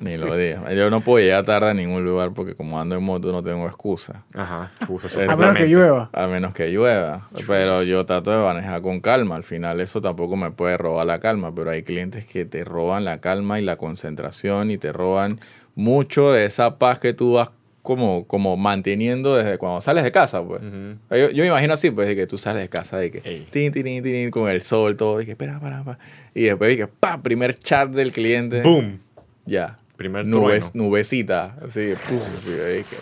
[0.00, 0.74] Ni lo digas.
[0.74, 3.66] Yo no puedo llegar tarde a ningún lugar porque como ando en moto no tengo
[3.66, 4.24] excusa.
[4.34, 6.10] Ajá, uso A A menos que llueva.
[6.12, 7.28] A menos que llueva.
[7.46, 9.36] Pero yo trato de manejar con calma.
[9.36, 11.54] Al final eso tampoco me puede robar la calma.
[11.54, 15.40] Pero hay clientes que te roban la calma y la concentración y te roban
[15.74, 17.50] mucho de esa paz que tú vas
[17.82, 20.60] como, como manteniendo desde cuando sales de casa, pues.
[21.10, 23.70] Yo, yo me imagino así, pues, de que tú sales de casa, de que tin,
[23.70, 25.98] tin, tin, con el sol, todo, y que espera, para, para.
[26.34, 28.62] Y después, de que pa, primer chat del cliente.
[28.62, 28.98] ¡Boom!
[29.46, 29.78] Ya.
[29.96, 31.56] Primer Nubes, nubecita.
[31.64, 32.96] Así, puf, así, de que,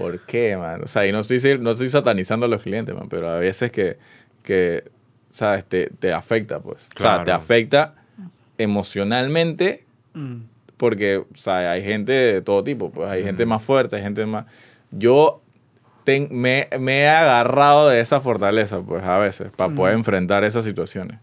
[0.00, 0.82] ¿Por qué, man?
[0.84, 3.72] O sea, y no estoy, no estoy satanizando a los clientes, man, pero a veces
[3.72, 3.98] que,
[4.44, 4.84] que
[5.30, 5.64] ¿sabes?
[5.64, 6.76] Te, te afecta, pues.
[6.96, 7.34] O sea, te Claro.
[7.34, 7.94] afecta
[8.58, 10.36] emocionalmente Mm.
[10.76, 14.24] porque, o sea, hay gente de todo tipo, pues hay gente más fuerte, hay gente
[14.26, 14.46] más...
[14.90, 15.40] Yo
[16.04, 20.64] ten- me, me he agarrado de esa fortaleza, pues a veces, para poder enfrentar esas
[20.64, 21.18] situaciones.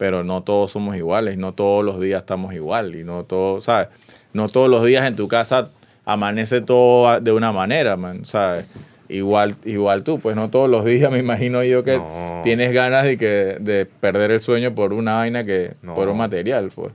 [0.00, 3.88] Pero no todos somos iguales, no todos los días estamos igual, y no todos, ¿sabes?
[4.32, 5.68] No todos los días en tu casa
[6.06, 8.64] amanece todo a- de una manera, man, ¿sabes?
[9.10, 12.40] Igual, igual tú, pues no todos los días me imagino yo que No.
[12.42, 15.94] tienes ganas de, que, de perder el sueño por una vaina que, No.
[15.94, 16.92] por un material, pues.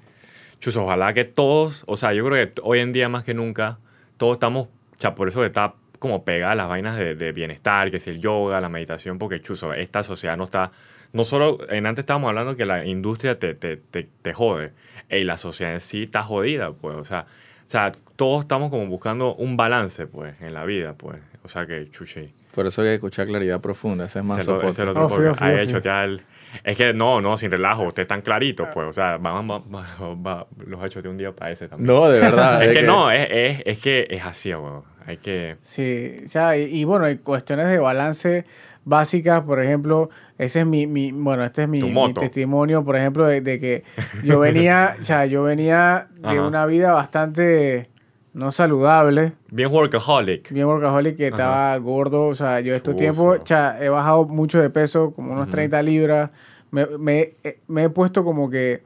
[0.60, 3.78] Chus, ojalá que todos, o sea, yo creo que hoy en día más que nunca,
[4.18, 7.98] todos estamos, o sea, por eso está como pegada las vainas de, de bienestar, que
[7.98, 10.72] es el yoga, la meditación, porque chuzo, esta sociedad no está,
[11.16, 14.74] no solo, en antes estábamos hablando que la industria te, te, te, te jode,
[15.10, 17.22] y la sociedad en sí está jodida, pues, o sea,
[17.66, 21.66] o sea, todos estamos como buscando un balance, pues, en la vida, pues, o sea
[21.66, 22.32] que, chuchi.
[22.54, 24.86] Por eso hay que escuchar claridad profunda, ese es más lo- ese soporte.
[24.86, 25.76] lo otro Oh, fío, Ahí, fío.
[25.78, 26.22] chotear el-
[26.64, 30.16] Es que no, no, sin relajo, usted tan clarito, pues, o sea, vamos, va- va-
[30.16, 31.88] va- los ha hecho de un día para ese también.
[31.88, 32.64] No, de verdad.
[32.64, 34.84] es que, no, es, es, es que es así, weón.
[35.08, 35.58] Hay que.
[35.62, 38.46] Sí, o sea, y, y bueno, hay cuestiones de balance
[38.86, 41.80] básicas, por ejemplo, ese es mi, mi bueno, este es mi,
[42.14, 43.84] testimonio, por ejemplo, de, de que
[44.24, 46.42] yo venía, o sea, yo venía de Ajá.
[46.48, 47.90] una vida bastante
[48.36, 50.52] no saludable, Bien workaholic.
[50.52, 51.36] bien workaholic, que Ajá.
[51.36, 53.40] estaba gordo, o sea, yo estos tiempos,
[53.80, 56.32] he bajado mucho de peso, como unos 30 libras,
[56.70, 58.84] me, me, eh, me he puesto como que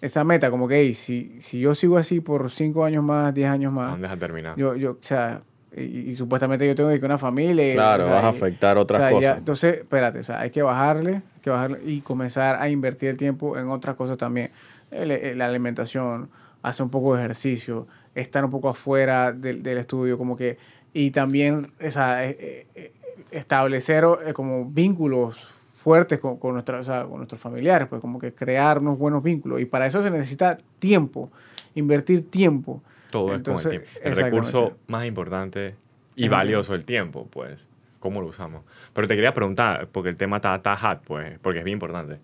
[0.00, 3.50] esa meta, como que, hey, si, si yo sigo así por 5 años más, 10
[3.50, 4.56] años ¿A más, dónde has terminado?
[4.56, 5.42] yo, yo, o sea,
[5.76, 7.74] y, y supuestamente yo tengo que una familia.
[7.74, 9.38] Claro, o sea, vas a afectar otras o sea, ya- cosas.
[9.38, 13.18] entonces, espérate, o sea, hay que bajarle, hay que bajarle y comenzar a invertir el
[13.18, 14.50] tiempo en otras cosas también.
[14.90, 16.30] El- el- la alimentación,
[16.62, 20.58] hacer un poco de ejercicio, estar un poco afuera del, del estudio, como que,
[20.92, 22.92] y también, o sea, eh, eh,
[23.30, 25.38] establecer eh, como vínculos
[25.74, 29.22] fuertes con, con, nuestra- o sea, con nuestros familiares, pues como que crear unos buenos
[29.22, 29.60] vínculos.
[29.60, 31.30] Y para eso se necesita tiempo,
[31.74, 32.82] invertir tiempo.
[33.10, 34.08] Todo Entonces, es con el tiempo.
[34.08, 35.74] El recurso más importante
[36.16, 36.36] y Ajá.
[36.36, 37.68] valioso, el tiempo, pues.
[37.98, 38.62] ¿Cómo lo usamos?
[38.94, 42.18] Pero te quería preguntar, porque el tema está, está hot, pues, porque es bien importante.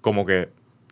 [0.00, 0.48] Como que,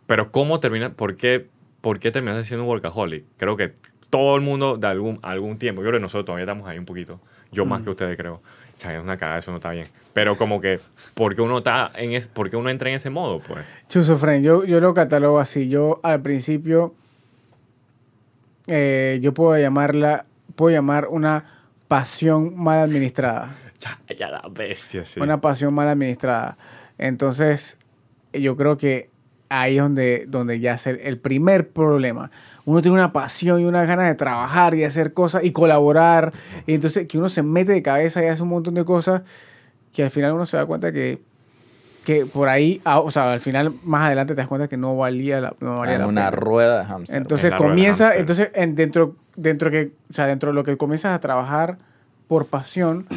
[0.07, 0.91] pero ¿cómo termina?
[0.91, 1.47] ¿Por qué,
[1.81, 3.25] por qué terminaste siendo un workaholic?
[3.37, 3.73] Creo que
[4.09, 6.85] todo el mundo de algún, algún tiempo, yo creo que nosotros todavía estamos ahí un
[6.85, 7.19] poquito.
[7.51, 8.35] Yo más que ustedes creo.
[8.35, 9.87] O sea, es una cagada, eso no está bien.
[10.13, 10.79] Pero como que,
[11.13, 13.65] ¿por qué uno, está en es, por qué uno entra en ese modo, pues?
[13.89, 15.67] Chuso Fren, yo, yo lo catalogo así.
[15.67, 16.93] Yo al principio,
[18.67, 21.43] eh, yo puedo llamarla, puedo llamar una
[21.87, 23.55] pasión mal administrada.
[23.79, 25.21] Ya, ya la bestia, sí.
[25.21, 26.57] Una pasión mal administrada.
[26.97, 27.77] Entonces,
[28.33, 29.09] yo creo que
[29.47, 32.29] ahí es donde, donde ya es el, el primer problema.
[32.69, 36.31] Uno tiene una pasión y una ganas de trabajar y hacer cosas y colaborar.
[36.67, 39.23] Y entonces que uno se mete de cabeza y hace un montón de cosas
[39.91, 41.19] que al final uno se da cuenta que,
[42.05, 44.95] que por ahí, ah, o sea, al final más adelante te das cuenta que no
[44.95, 46.31] valía la, no valía En la una pena.
[46.39, 47.17] rueda de hamster.
[47.17, 51.19] Entonces comienza, entonces en, dentro, dentro que, o sea, dentro de lo que comienzas a
[51.19, 51.79] trabajar
[52.27, 53.07] por pasión,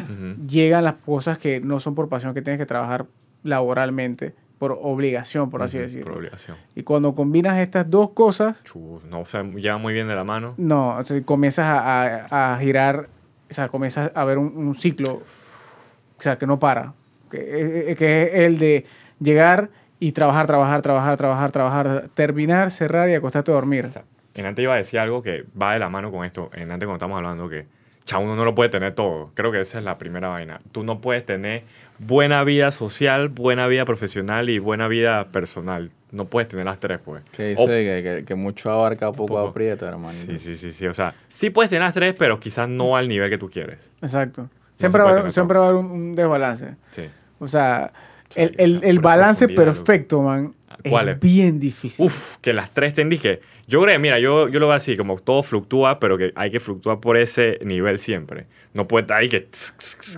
[0.48, 3.04] llegan las cosas que no son por pasión, que tienes que trabajar
[3.42, 6.04] laboralmente, por obligación, por así decirlo.
[6.12, 6.56] Por obligación.
[6.76, 8.62] Y cuando combinas estas dos cosas,
[9.10, 10.54] no se lleva muy bien de la mano.
[10.56, 13.08] no, o sea, comienzas a, a- a girar,
[13.50, 16.94] o sea, comienzas a ver un, un ciclo, o sea, que no para,
[17.28, 18.86] que, eh, que es el de
[19.18, 23.86] llegar y trabajar, trabajar, trabajar, trabajar, trabajar, terminar, cerrar y acostarte a dormir.
[23.86, 26.50] O sea, en antes iba a decir algo que va de la mano con esto.
[26.54, 27.66] En antes cuando estamos hablando que
[28.04, 29.32] cha, uno no lo puede tener todo.
[29.34, 30.60] Creo que esa es la primera vaina.
[30.70, 31.64] Tú no puedes tener
[32.06, 35.90] buena vida social, buena vida profesional y buena vida personal.
[36.10, 37.22] No puedes tener las tres, pues.
[37.34, 39.48] Que dice O- que, que- que mucho abarca, poco, Poco.
[39.48, 40.10] aprieta, hermano.
[40.12, 40.86] Sí, sí, sí, sí.
[40.86, 43.90] O sea, sí puedes tener las tres, pero quizás no al nivel que tú quieres.
[44.02, 44.48] Exacto.
[44.74, 46.74] Siempre, va, a haber- tener siempre va a haber un, un desbalance.
[46.90, 47.02] Sí.
[47.38, 47.92] O sea,
[48.34, 50.54] el, el- el balance perfecto, man,
[50.88, 51.20] ¿Cuál es es?
[51.20, 52.06] bien difícil.
[52.06, 53.40] Uf, que las tres te indique.
[53.68, 56.50] Yo creo, que, mira, yo, yo lo veo así, como todo fluctúa, pero que hay
[56.50, 58.46] que fluctuar por ese nivel siempre.
[58.74, 59.48] No puede estar ahí que...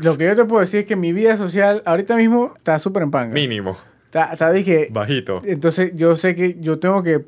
[0.02, 3.02] Lo que yo te puedo decir es que mi vida social ahorita mismo está súper
[3.02, 3.34] en panga.
[3.34, 3.76] Mínimo,
[4.06, 5.40] Está, está que- bajito.
[5.44, 7.24] entonces yo sé que yo tengo que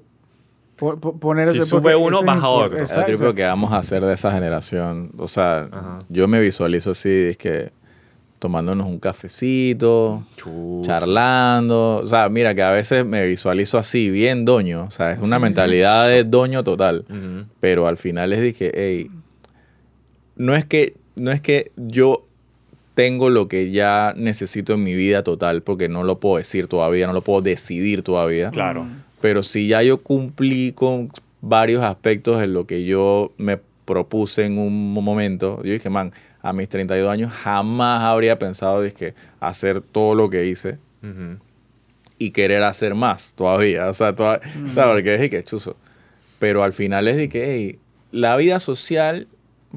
[0.76, 1.48] po- po- poner...
[1.48, 2.76] Si sube uno, baja otro.
[2.78, 3.06] El Exacto.
[3.06, 5.10] triple que vamos a hacer de esa generación.
[5.18, 5.98] O sea, Ajá.
[6.08, 7.72] yo me visualizo así, es que
[8.38, 10.86] tomándonos un cafecito, Chus.
[10.86, 12.00] charlando.
[12.02, 14.84] O sea, mira que a veces me visualizo así, bien doño.
[14.84, 17.04] O sea, es una mentalidad de doño total.
[17.60, 19.10] Pero al final les dije, hey,
[20.36, 22.26] no es que, no es que yo
[22.94, 27.06] tengo lo que ya necesito en mi vida total, porque no lo puedo decir todavía,
[27.06, 28.50] no lo puedo decidir todavía.
[28.50, 28.86] Claro.
[29.20, 34.58] Pero si ya yo cumplí con varios aspectos de lo que yo me propuse en
[34.58, 36.12] un momento, yo dije, man,
[36.48, 40.78] a mis 32 años jamás habría pensado dizque, hacer todo lo que hice
[42.18, 43.88] y querer hacer más todavía.
[43.88, 45.76] O sea, toda- o sea, porque dije que chuzo.
[46.38, 47.78] Pero al final es de que hey,
[48.12, 49.26] la vida social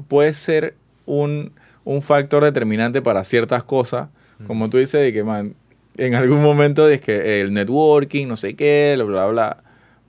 [0.08, 0.74] puede ser
[1.06, 1.52] un,
[1.84, 4.08] un factor determinante para ciertas cosas.
[4.46, 5.54] Como tú dices, de que, man,
[5.96, 9.56] en algún momento es que el networking, no sé qué, bla, bla, bla.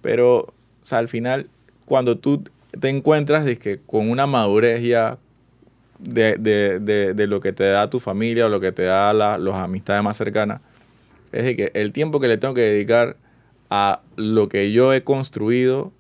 [0.01, 1.49] Pero, o sea, al final,
[1.85, 2.43] cuando tú
[2.79, 5.17] te encuentras de que con una madurez ya
[6.01, 9.13] de, de, de, de lo que te da tu familia o lo que te da
[9.13, 10.61] la, las amistades más cercanas,
[11.31, 13.17] es de que el tiempo que le tengo que dedicar
[13.69, 15.91] a lo que yo he construido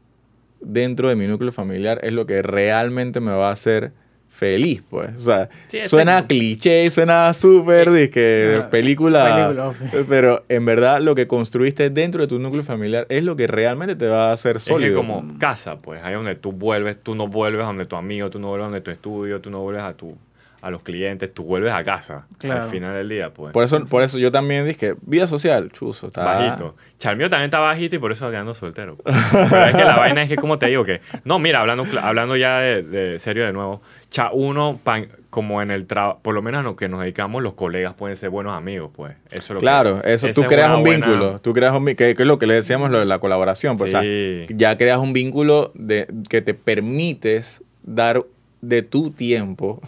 [0.59, 3.93] dentro de mi núcleo familiar es lo que realmente me va a hacer
[4.31, 5.09] feliz, pues.
[5.17, 9.73] O sea, Sí, suena cliché, suena súper de que película,
[10.09, 13.95] pero en verdad lo que construiste dentro de tu núcleo familiar es lo que realmente
[13.95, 14.95] te va a hacer Es que sólido.
[14.97, 18.39] como casa, pues, ahí donde tú vuelves, tú no vuelves a donde tu amigo, tú
[18.39, 20.15] no vuelves a donde tu estudio, tú no vuelves a tu
[20.61, 22.61] a los clientes, tú vuelves a casa Claro.
[22.63, 23.51] al final del día, pues.
[23.53, 26.75] Por eso, por eso yo también dije, vida social, chuzo, está Bajito.
[26.99, 28.95] Charmio también está bajito y por eso quedando soltero.
[29.03, 31.01] Pero es que la vaina es que, como te digo, que.
[31.23, 33.81] No, mira, hablando, hablando ya de, de serio de nuevo.
[34.11, 37.41] Cha, uno, pan- como en el trabajo, por lo menos a lo que nos dedicamos,
[37.41, 39.15] los colegas pueden ser buenos amigos, pues.
[39.29, 41.95] Eso es lo que- Claro, eso tú creas un buena- vínculo, tú creas un que,
[41.95, 44.45] que es lo que le decíamos lo de la colaboración, pues, o sea, Sí.
[44.53, 48.23] ya creas un vínculo de que te permites dar
[48.61, 49.81] de tu tiempo.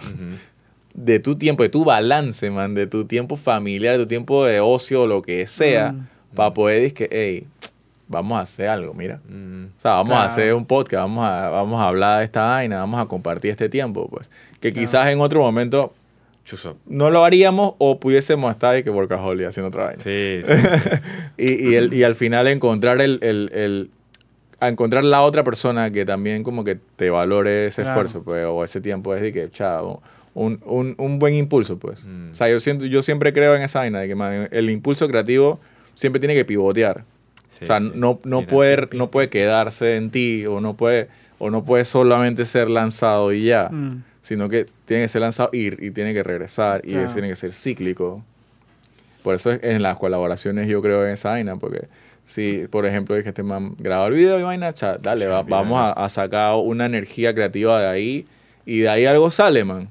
[0.93, 4.59] De tu tiempo, de tu balance, man, de tu tiempo familiar, de tu tiempo de
[4.59, 6.07] ocio, lo que sea, Mm.
[6.35, 7.47] para poder decir que, hey,
[8.07, 9.19] vamos a hacer algo, mira.
[9.27, 9.65] Mm.
[9.77, 12.77] O sea, vamos a hacer un podcast, vamos a, vamos a hablar de esta vaina,
[12.79, 14.29] vamos a compartir este tiempo, pues.
[14.59, 15.93] Que quizás en otro momento
[16.87, 20.01] no lo haríamos o pudiésemos estar y que workaholic haciendo otra vaina.
[20.03, 20.89] Sí, sí, sí.
[21.37, 23.89] Y, y, el- y al final encontrar el, el- el-
[24.59, 28.01] a encontrar la otra persona que también como que te valore ese Claro.
[28.01, 30.01] esfuerzo, pues, o ese tiempo es de que, chao,
[30.35, 32.03] un, un, un buen impulso, pues.
[32.05, 32.31] Mm.
[32.31, 35.07] O sea, yo siento, yo siempre creo en esa vaina de que man, el impulso
[35.07, 35.59] creativo
[35.95, 37.03] siempre tiene que pivotear.
[37.49, 37.91] Sí, o sea, sí.
[37.93, 42.45] no, no, puede, no puede quedarse en ti o no puede, o no puede solamente
[42.45, 44.03] ser lanzado y ya, Mm.
[44.23, 47.13] sino que tiene que ser lanzado y, y tiene que regresar y Claro.
[47.13, 48.23] tiene que ser cíclico.
[49.21, 51.87] Por eso es- en las colaboraciones yo creo en esa vaina, porque
[52.25, 55.29] si, por ejemplo, es que este man graba el video y vaina, cha, dale, Sí,
[55.31, 58.25] va- vamos a, a sacar una energía creativa de ahí
[58.65, 59.89] y de ahí algo sale, man.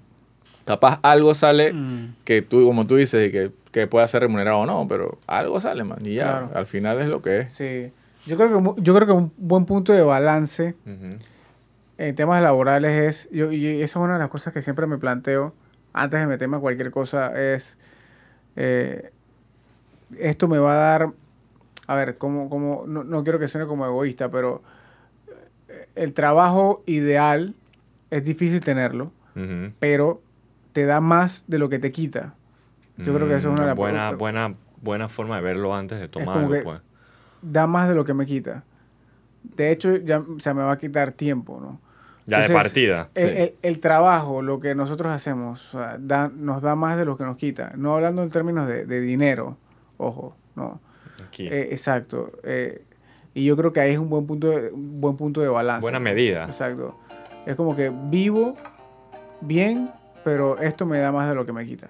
[0.64, 2.14] Capaz algo sale Mm.
[2.24, 5.60] que tú, como tú dices, y que, que pueda ser remunerado o no, pero algo
[5.60, 5.98] sale, man.
[6.04, 6.50] Y ya, Claro.
[6.54, 7.52] al final es lo que es.
[7.52, 7.90] Sí.
[8.26, 10.74] Yo creo, que, yo creo que un buen punto de balance
[11.98, 14.98] en temas laborales es, yo, y eso es una de las cosas que siempre me
[14.98, 15.54] planteo
[15.92, 17.76] antes de meterme a cualquier cosa, es,
[18.56, 19.10] eh,
[20.18, 21.08] esto me va a dar
[21.88, 24.62] a ver, como, como, no, no quiero que suene como egoísta, pero
[25.68, 27.54] eh, el trabajo ideal
[28.10, 29.10] es difícil tenerlo,
[29.80, 30.20] pero
[30.72, 32.34] te da más de lo que te quita.
[32.98, 35.98] Yo creo que eso es una de las buena, buena, buena forma de verlo antes
[35.98, 36.80] de tomarlo, pues.
[37.40, 38.64] Da más de lo que me quita.
[39.42, 41.80] De hecho, ya, o sea, me va a quitar tiempo, ¿no?
[42.26, 43.08] Ya de partida.
[43.14, 43.34] El, Sí.
[43.38, 47.16] el- el trabajo, lo que nosotros hacemos, o sea, da- nos da más de lo
[47.16, 47.72] que nos quita.
[47.76, 49.56] No hablando en términos de, de dinero,
[49.96, 50.80] ojo, no.
[51.26, 51.48] Aquí.
[51.48, 52.30] Eh, exacto.
[52.44, 52.84] eh,
[53.34, 55.80] y yo creo que ahí es un buen punto de, un buen punto de balance.
[55.82, 56.44] Buena medida.
[56.44, 56.96] Exacto.
[57.46, 58.54] Es como que vivo
[59.40, 59.90] bien,
[60.24, 61.88] pero esto me da más de lo que me quita.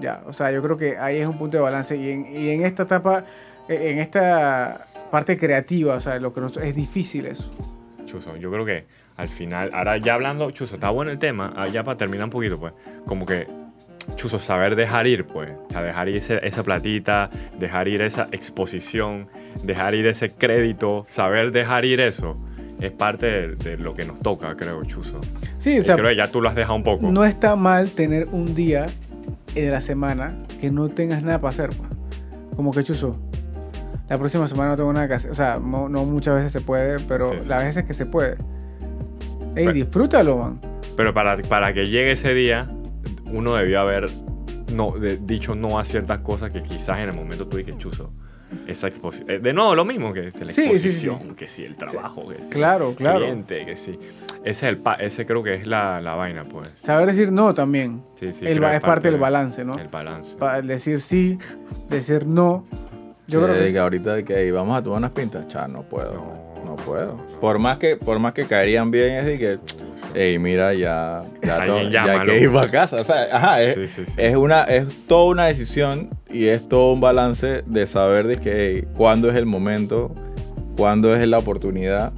[0.00, 1.96] Ya, o sea, yo creo que ahí es un punto de balance.
[1.96, 3.24] Y en, y en esta etapa,
[3.68, 7.50] eh, en esta parte creativa, o sea, lo que nos, es difícil eso.
[8.04, 8.84] Chuzo, yo creo que
[9.16, 12.30] al final, ahora ya hablando, Chuzo, está bueno el tema, ah, ya para terminar un
[12.30, 12.72] poquito, pues,
[13.06, 13.46] como que,
[14.16, 18.28] Chuzo, saber dejar ir, pues, o sea, dejar ir ese- esa platita, dejar ir esa
[18.32, 19.28] exposición,
[19.62, 22.36] dejar ir ese crédito, saber dejar ir eso,
[22.80, 25.20] es parte de, de lo que nos toca, creo, Chuzo.
[25.58, 27.10] Sí, o Y sea, creo que ya tú lo has dejado un poco.
[27.10, 28.86] no está mal tener un día
[29.54, 31.70] de la semana que no tengas nada para hacer.
[31.70, 31.88] pues.
[32.56, 33.12] Como que chuzo.
[34.08, 35.30] La próxima semana no tengo nada que hacer.
[35.30, 37.66] O sea, no, no muchas veces se puede, pero Sí, sí, las sí.
[37.66, 38.32] veces que se puede.
[39.56, 40.60] Ey, Pero- disfrútalo, man.
[40.96, 42.64] Pero para, para que llegue ese día,
[43.32, 44.06] uno debió haber
[44.72, 48.12] no, de- dicho no a ciertas cosas que quizás en el momento tú dices, chuzo.
[48.66, 49.42] Esa exposición.
[49.42, 50.74] De nuevo, lo mismo que si la Sí, sí, sí.
[51.08, 53.18] exposición, que si el trabajo, que si Claro, el claro.
[53.20, 53.92] cliente, que si.
[54.44, 56.70] Ese, es el pa- ese creo que es la, la vaina, pues.
[56.76, 58.02] Saber decir no también.
[58.14, 59.74] Sí, sí, El es parte del de- balance, ¿no?
[59.78, 60.36] El balance.
[60.36, 61.38] Pa- decir sí,
[61.88, 62.64] decir no.
[63.26, 65.82] Yo Sí, creo que ahorita de que "Ey, vamos a tomar unas pintas, cha, no
[65.82, 66.53] puedo, No.
[66.76, 67.16] No, puedo.
[67.40, 69.58] Por más que, por más que caerían bien, es de que,
[70.14, 72.96] hey, mira, ya, ya, Alguien to- ya hay que ir para casa.
[72.96, 74.12] O sea, ajá, es, Sí, sí, sí.
[74.16, 78.52] es una, es toda una decisión y es todo un balance de saber de que,
[78.82, 80.14] hey, cuándo es el momento,
[80.76, 82.12] cuándo es la oportunidad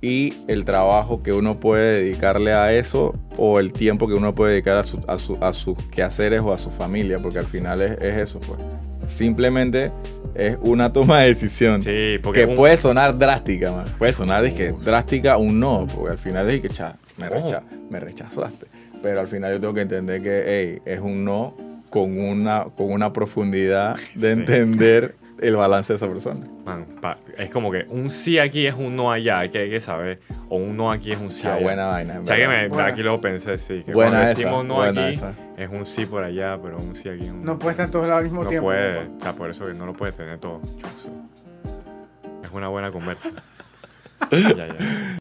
[0.00, 4.52] y el trabajo que uno puede dedicarle a eso o el tiempo que uno puede
[4.52, 7.80] dedicar a, su- a, su- a sus quehaceres o a su familia, porque al final
[7.80, 8.60] es, es eso, pues.
[9.06, 9.90] Simplemente
[10.34, 13.84] es una toma de decisión Sí, porque que un- puede sonar drástica, man.
[13.98, 17.34] puede sonar dizque, drástica un no, porque al final es que, cha, me, Ojo.
[17.36, 18.66] recha- me rechazaste.
[19.02, 21.54] Pero al final yo tengo que entender que, hey, es un no
[21.90, 24.40] con una, con una profundidad de Sí.
[24.40, 25.14] entender
[25.44, 26.40] el balance de esa persona.
[26.64, 29.70] man, pa- es como que un sí aquí es un no allá, hay que, hay
[29.70, 30.20] que saber.
[30.48, 31.62] O un no aquí es un sí Cha, allá.
[31.62, 32.20] buena vaina.
[32.20, 32.86] O sea que me, Buena.
[32.88, 33.82] aquí lo pensé, sí.
[33.84, 35.32] Que Buena cuando esa, decimos no buena aquí, esa.
[35.56, 37.92] es un sí por allá, pero un sí aquí es un no puede estar en
[37.92, 38.66] todos lados al mismo No tiempo.
[38.68, 40.60] puede, o sea, por eso que no lo puede tener todo.
[42.42, 43.30] Es una buena conversa.
[44.30, 44.66] ya, ya.